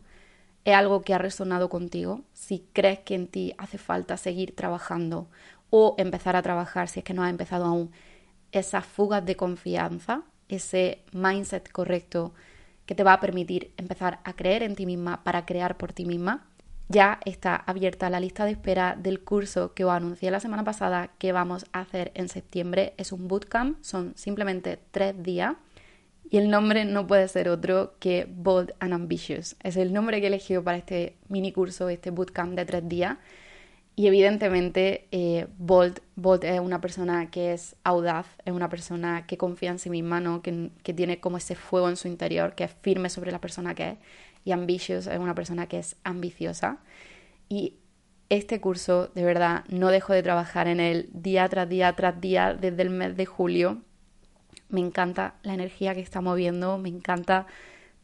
es 0.65 0.75
algo 0.75 1.01
que 1.01 1.13
ha 1.13 1.17
resonado 1.17 1.69
contigo, 1.69 2.21
si 2.33 2.65
crees 2.73 2.99
que 2.99 3.15
en 3.15 3.27
ti 3.27 3.53
hace 3.57 3.77
falta 3.77 4.17
seguir 4.17 4.55
trabajando 4.55 5.27
o 5.69 5.95
empezar 5.97 6.35
a 6.35 6.41
trabajar 6.41 6.87
si 6.87 6.99
es 6.99 7.03
que 7.03 7.13
no 7.13 7.23
has 7.23 7.29
empezado 7.29 7.65
aún, 7.65 7.91
esas 8.51 8.85
fugas 8.85 9.25
de 9.25 9.35
confianza, 9.35 10.23
ese 10.47 11.03
mindset 11.11 11.71
correcto 11.71 12.33
que 12.85 12.95
te 12.95 13.03
va 13.03 13.13
a 13.13 13.19
permitir 13.19 13.71
empezar 13.77 14.19
a 14.23 14.33
creer 14.33 14.63
en 14.63 14.75
ti 14.75 14.85
misma 14.85 15.23
para 15.23 15.45
crear 15.45 15.77
por 15.77 15.93
ti 15.93 16.05
misma, 16.05 16.47
ya 16.89 17.19
está 17.25 17.55
abierta 17.55 18.09
la 18.09 18.19
lista 18.19 18.45
de 18.45 18.51
espera 18.51 18.95
del 18.99 19.21
curso 19.21 19.73
que 19.73 19.85
os 19.85 19.91
anuncié 19.91 20.31
la 20.31 20.39
semana 20.39 20.63
pasada 20.63 21.11
que 21.17 21.31
vamos 21.31 21.65
a 21.71 21.79
hacer 21.79 22.11
en 22.13 22.27
septiembre. 22.29 22.93
Es 22.97 23.11
un 23.11 23.27
bootcamp, 23.27 23.81
son 23.81 24.13
simplemente 24.15 24.79
tres 24.91 25.21
días 25.23 25.55
y 26.29 26.37
el 26.37 26.49
nombre 26.49 26.85
no 26.85 27.07
puede 27.07 27.27
ser 27.27 27.47
otro 27.49 27.93
que 27.99 28.27
Bold 28.29 28.73
and 28.79 28.93
Ambitious. 28.93 29.55
Es 29.63 29.77
el 29.77 29.93
nombre 29.93 30.19
que 30.19 30.25
he 30.25 30.27
elegido 30.27 30.63
para 30.63 30.77
este 30.77 31.15
mini 31.29 31.51
curso, 31.51 31.89
este 31.89 32.09
bootcamp 32.09 32.55
de 32.55 32.65
tres 32.65 32.87
días. 32.87 33.17
Y 33.95 34.07
evidentemente 34.07 35.07
eh, 35.11 35.47
Bold 35.57 35.99
es 36.43 36.59
una 36.59 36.81
persona 36.81 37.29
que 37.29 37.53
es 37.53 37.75
audaz, 37.83 38.25
es 38.43 38.53
una 38.53 38.67
persona 38.67 39.27
que 39.27 39.37
confía 39.37 39.69
en 39.69 39.77
sí 39.77 39.89
misma, 39.91 40.19
¿no? 40.19 40.41
que, 40.41 40.71
que 40.81 40.93
tiene 40.93 41.19
como 41.19 41.37
ese 41.37 41.55
fuego 41.55 41.89
en 41.89 41.95
su 41.95 42.07
interior, 42.07 42.55
que 42.55 42.63
es 42.63 42.71
firme 42.81 43.09
sobre 43.09 43.31
la 43.31 43.39
persona 43.39 43.75
que 43.75 43.89
es. 43.89 43.97
Y 44.45 44.51
Ambitious 44.51 45.07
es 45.07 45.19
una 45.19 45.35
persona 45.35 45.67
que 45.67 45.79
es 45.79 45.95
ambiciosa. 46.03 46.79
Y 47.49 47.75
este 48.29 48.59
curso, 48.59 49.11
de 49.13 49.23
verdad, 49.23 49.63
no 49.69 49.89
dejo 49.89 50.11
de 50.11 50.23
trabajar 50.23 50.67
en 50.67 50.79
él 50.79 51.09
día 51.13 51.47
tras 51.47 51.69
día 51.69 51.93
tras 51.95 52.19
día 52.19 52.55
desde 52.55 52.81
el 52.81 52.89
mes 52.89 53.15
de 53.15 53.27
julio. 53.27 53.83
Me 54.69 54.79
encanta 54.79 55.35
la 55.43 55.53
energía 55.53 55.93
que 55.93 56.01
está 56.01 56.19
moviendo, 56.19 56.79
me 56.79 56.89
encanta 56.89 57.45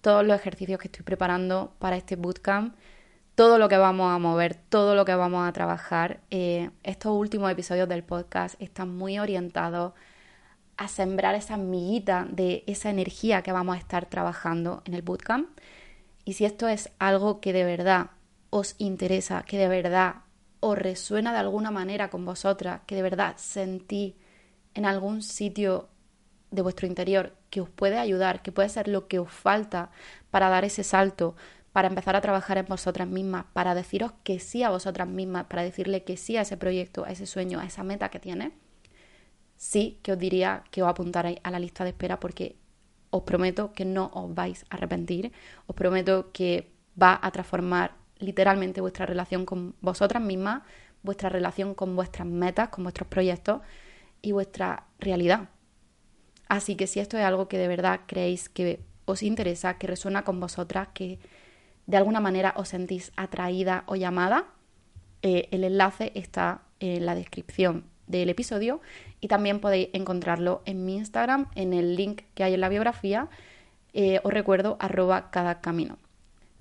todos 0.01 0.25
los 0.25 0.39
ejercicios 0.39 0.79
que 0.79 0.87
estoy 0.87 1.03
preparando 1.03 1.73
para 1.79 1.97
este 1.97 2.15
bootcamp 2.15 2.75
todo 3.39 3.57
lo 3.57 3.69
que 3.69 3.77
vamos 3.77 4.13
a 4.13 4.17
mover, 4.17 4.53
todo 4.53 4.95
lo 4.95 5.05
que 5.05 5.15
vamos 5.15 5.47
a 5.47 5.53
trabajar. 5.53 6.19
Eh, 6.29 6.71
estos 6.83 7.13
últimos 7.17 7.49
episodios 7.49 7.87
del 7.87 8.03
podcast 8.03 8.61
están 8.61 8.93
muy 8.93 9.17
orientados 9.17 9.93
a 10.75 10.89
sembrar 10.89 11.35
esa 11.35 11.55
miguita 11.55 12.27
de 12.29 12.65
esa 12.67 12.89
energía 12.89 13.41
que 13.41 13.53
vamos 13.53 13.77
a 13.77 13.79
estar 13.79 14.07
trabajando 14.07 14.81
en 14.83 14.93
el 14.93 15.03
bootcamp. 15.03 15.47
Y 16.25 16.33
si 16.33 16.43
esto 16.43 16.67
es 16.67 16.91
algo 16.99 17.39
que 17.39 17.53
de 17.53 17.63
verdad 17.63 18.07
os 18.49 18.75
interesa, 18.77 19.43
que 19.43 19.57
de 19.57 19.69
verdad 19.69 20.15
os 20.59 20.77
resuena 20.77 21.31
de 21.31 21.39
alguna 21.39 21.71
manera 21.71 22.09
con 22.09 22.25
vosotras, 22.25 22.81
que 22.87 22.95
de 22.95 23.03
verdad 23.03 23.35
sentí 23.37 24.17
en 24.73 24.83
algún 24.83 25.21
sitio 25.21 25.87
de 26.51 26.61
vuestro 26.61 26.87
interior 26.87 27.37
que 27.49 27.61
os 27.61 27.69
puede 27.69 27.99
ayudar, 27.99 28.41
que 28.41 28.51
puede 28.51 28.67
ser 28.67 28.89
lo 28.89 29.07
que 29.07 29.19
os 29.19 29.31
falta 29.31 29.91
para 30.29 30.49
dar 30.49 30.65
ese 30.65 30.83
salto, 30.83 31.37
para 31.71 31.87
empezar 31.87 32.15
a 32.15 32.21
trabajar 32.21 32.57
en 32.57 32.65
vosotras 32.65 33.07
mismas, 33.07 33.45
para 33.53 33.75
deciros 33.75 34.11
que 34.23 34.39
sí 34.39 34.63
a 34.63 34.69
vosotras 34.69 35.07
mismas, 35.07 35.45
para 35.45 35.63
decirle 35.63 36.03
que 36.03 36.17
sí 36.17 36.37
a 36.37 36.41
ese 36.41 36.57
proyecto, 36.57 37.05
a 37.05 37.11
ese 37.11 37.25
sueño, 37.25 37.59
a 37.59 37.65
esa 37.65 37.83
meta 37.83 38.09
que 38.09 38.19
tiene, 38.19 38.51
sí 39.57 39.99
que 40.01 40.13
os 40.13 40.19
diría 40.19 40.63
que 40.71 40.81
os 40.81 40.89
apuntarais 40.89 41.37
a 41.43 41.51
la 41.51 41.59
lista 41.59 41.83
de 41.83 41.91
espera 41.91 42.19
porque 42.19 42.55
os 43.11 43.23
prometo 43.23 43.73
que 43.73 43.85
no 43.85 44.09
os 44.13 44.33
vais 44.33 44.65
a 44.69 44.75
arrepentir, 44.75 45.31
os 45.67 45.75
prometo 45.75 46.31
que 46.31 46.71
va 47.01 47.19
a 47.21 47.31
transformar 47.31 47.95
literalmente 48.19 48.81
vuestra 48.81 49.05
relación 49.05 49.45
con 49.45 49.75
vosotras 49.81 50.21
mismas, 50.21 50.63
vuestra 51.03 51.29
relación 51.29 51.73
con 51.73 51.95
vuestras 51.95 52.27
metas, 52.27 52.69
con 52.69 52.83
vuestros 52.83 53.07
proyectos 53.07 53.61
y 54.21 54.31
vuestra 54.31 54.85
realidad. 54.99 55.49
Así 56.47 56.75
que 56.75 56.87
si 56.87 56.99
esto 56.99 57.17
es 57.17 57.23
algo 57.23 57.47
que 57.47 57.57
de 57.57 57.67
verdad 57.67 58.01
creéis 58.05 58.49
que 58.49 58.81
os 59.05 59.23
interesa, 59.23 59.77
que 59.77 59.87
resuena 59.87 60.23
con 60.23 60.39
vosotras, 60.39 60.89
que 60.93 61.19
de 61.89 61.97
alguna 61.97 62.19
manera 62.19 62.53
os 62.55 62.69
sentís 62.69 63.11
atraída 63.15 63.83
o 63.87 63.95
llamada, 63.95 64.45
eh, 65.23 65.47
el 65.49 65.63
enlace 65.63 66.11
está 66.13 66.61
en 66.79 67.03
la 67.07 67.15
descripción 67.15 67.85
del 68.05 68.29
episodio 68.29 68.79
y 69.19 69.27
también 69.27 69.59
podéis 69.59 69.89
encontrarlo 69.93 70.61
en 70.65 70.85
mi 70.85 70.97
Instagram, 70.97 71.47
en 71.55 71.73
el 71.73 71.95
link 71.95 72.21
que 72.35 72.43
hay 72.43 72.53
en 72.53 72.61
la 72.61 72.69
biografía. 72.69 73.27
Eh, 73.93 74.19
os 74.23 74.31
recuerdo 74.31 74.77
arroba 74.79 75.31
cada 75.31 75.61
camino. 75.61 75.97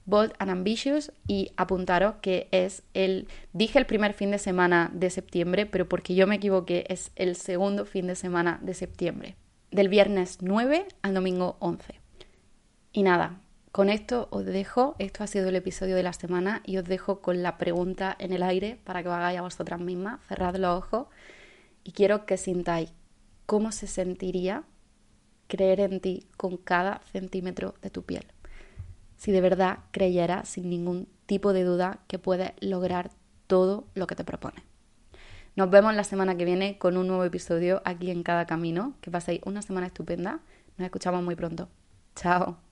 Bold 0.07 0.33
and 0.39 0.51
Ambitious 0.51 1.13
y 1.27 1.51
apuntaros 1.59 2.15
que 2.23 2.49
es 2.51 2.83
el, 2.95 3.29
dije 3.53 3.79
el 3.79 3.85
primer 3.85 4.15
fin 4.15 4.31
de 4.31 4.39
semana 4.39 4.91
de 4.95 5.11
septiembre, 5.11 5.67
pero 5.67 5.87
porque 5.91 6.15
yo 6.15 6.27
me 6.27 6.37
equivoqué, 6.37 6.87
es 6.89 7.13
el 7.17 7.37
segundo 7.37 7.85
fin 7.85 8.07
de 8.07 8.15
semana 8.15 8.61
de 8.63 8.73
septiembre, 8.73 9.37
del 9.71 9.91
viernes 9.91 10.39
9 10.41 10.87
al 11.03 11.13
domingo 11.13 11.59
11. 11.61 12.01
Y 12.95 13.03
nada, 13.03 13.43
con 13.79 13.91
esto 13.91 14.27
os 14.33 14.45
dejo, 14.45 14.97
esto 14.99 15.23
ha 15.23 15.29
sido 15.29 15.51
el 15.51 15.55
episodio 15.55 15.95
de 15.95 16.03
la 16.03 16.13
semana 16.13 16.63
y 16.67 16.79
os 16.79 16.85
dejo 16.85 17.21
con 17.21 17.45
la 17.45 17.59
pregunta 17.59 18.17
en 18.19 18.33
el 18.33 18.43
aire 18.43 18.81
para 18.83 19.05
que 19.05 19.09
os 19.09 19.15
hagáis 19.15 19.39
a 19.39 19.43
vosotras 19.43 19.79
mismas, 19.79 20.19
cerrad 20.27 20.57
los 20.57 20.77
ojos 20.77 21.07
y 21.85 21.93
quiero 21.93 22.27
que 22.27 22.39
sintáis 22.39 22.93
cómo 23.47 23.71
se 23.71 23.87
sentiría 23.87 24.65
creer 25.47 25.79
en 25.79 26.01
ti 26.01 26.27
con 26.37 26.57
cada 26.57 27.03
centímetro 27.13 27.77
de 27.81 27.91
tu 27.91 28.03
piel. 28.03 28.27
Si 29.17 29.31
de 29.31 29.41
verdad 29.41 29.79
creyeras 29.93 30.49
sin 30.49 30.71
ningún 30.71 31.07
tipo 31.27 31.53
de 31.53 31.63
duda 31.63 32.01
que 32.09 32.19
puedes 32.19 32.55
lograr 32.59 33.13
todo 33.47 33.87
lo 33.95 34.09
que 34.09 34.17
te 34.17 34.25
propones. 34.25 34.65
Nos 35.55 35.71
vemos 35.71 35.95
la 35.95 36.03
semana 36.03 36.37
que 36.37 36.45
viene 36.45 36.79
con 36.79 36.97
un 36.97 37.07
nuevo 37.07 37.23
episodio 37.23 37.81
aquí 37.85 38.11
en 38.11 38.25
Cada 38.25 38.45
Camino. 38.45 38.95
Que 39.03 39.13
paséis 39.13 39.41
una 39.45 39.63
semana 39.63 39.87
estupenda. 39.87 40.41
Nos 40.79 40.87
escuchamos 40.87 41.23
muy 41.23 41.37
pronto. 41.37 41.69
Chao. 42.17 42.68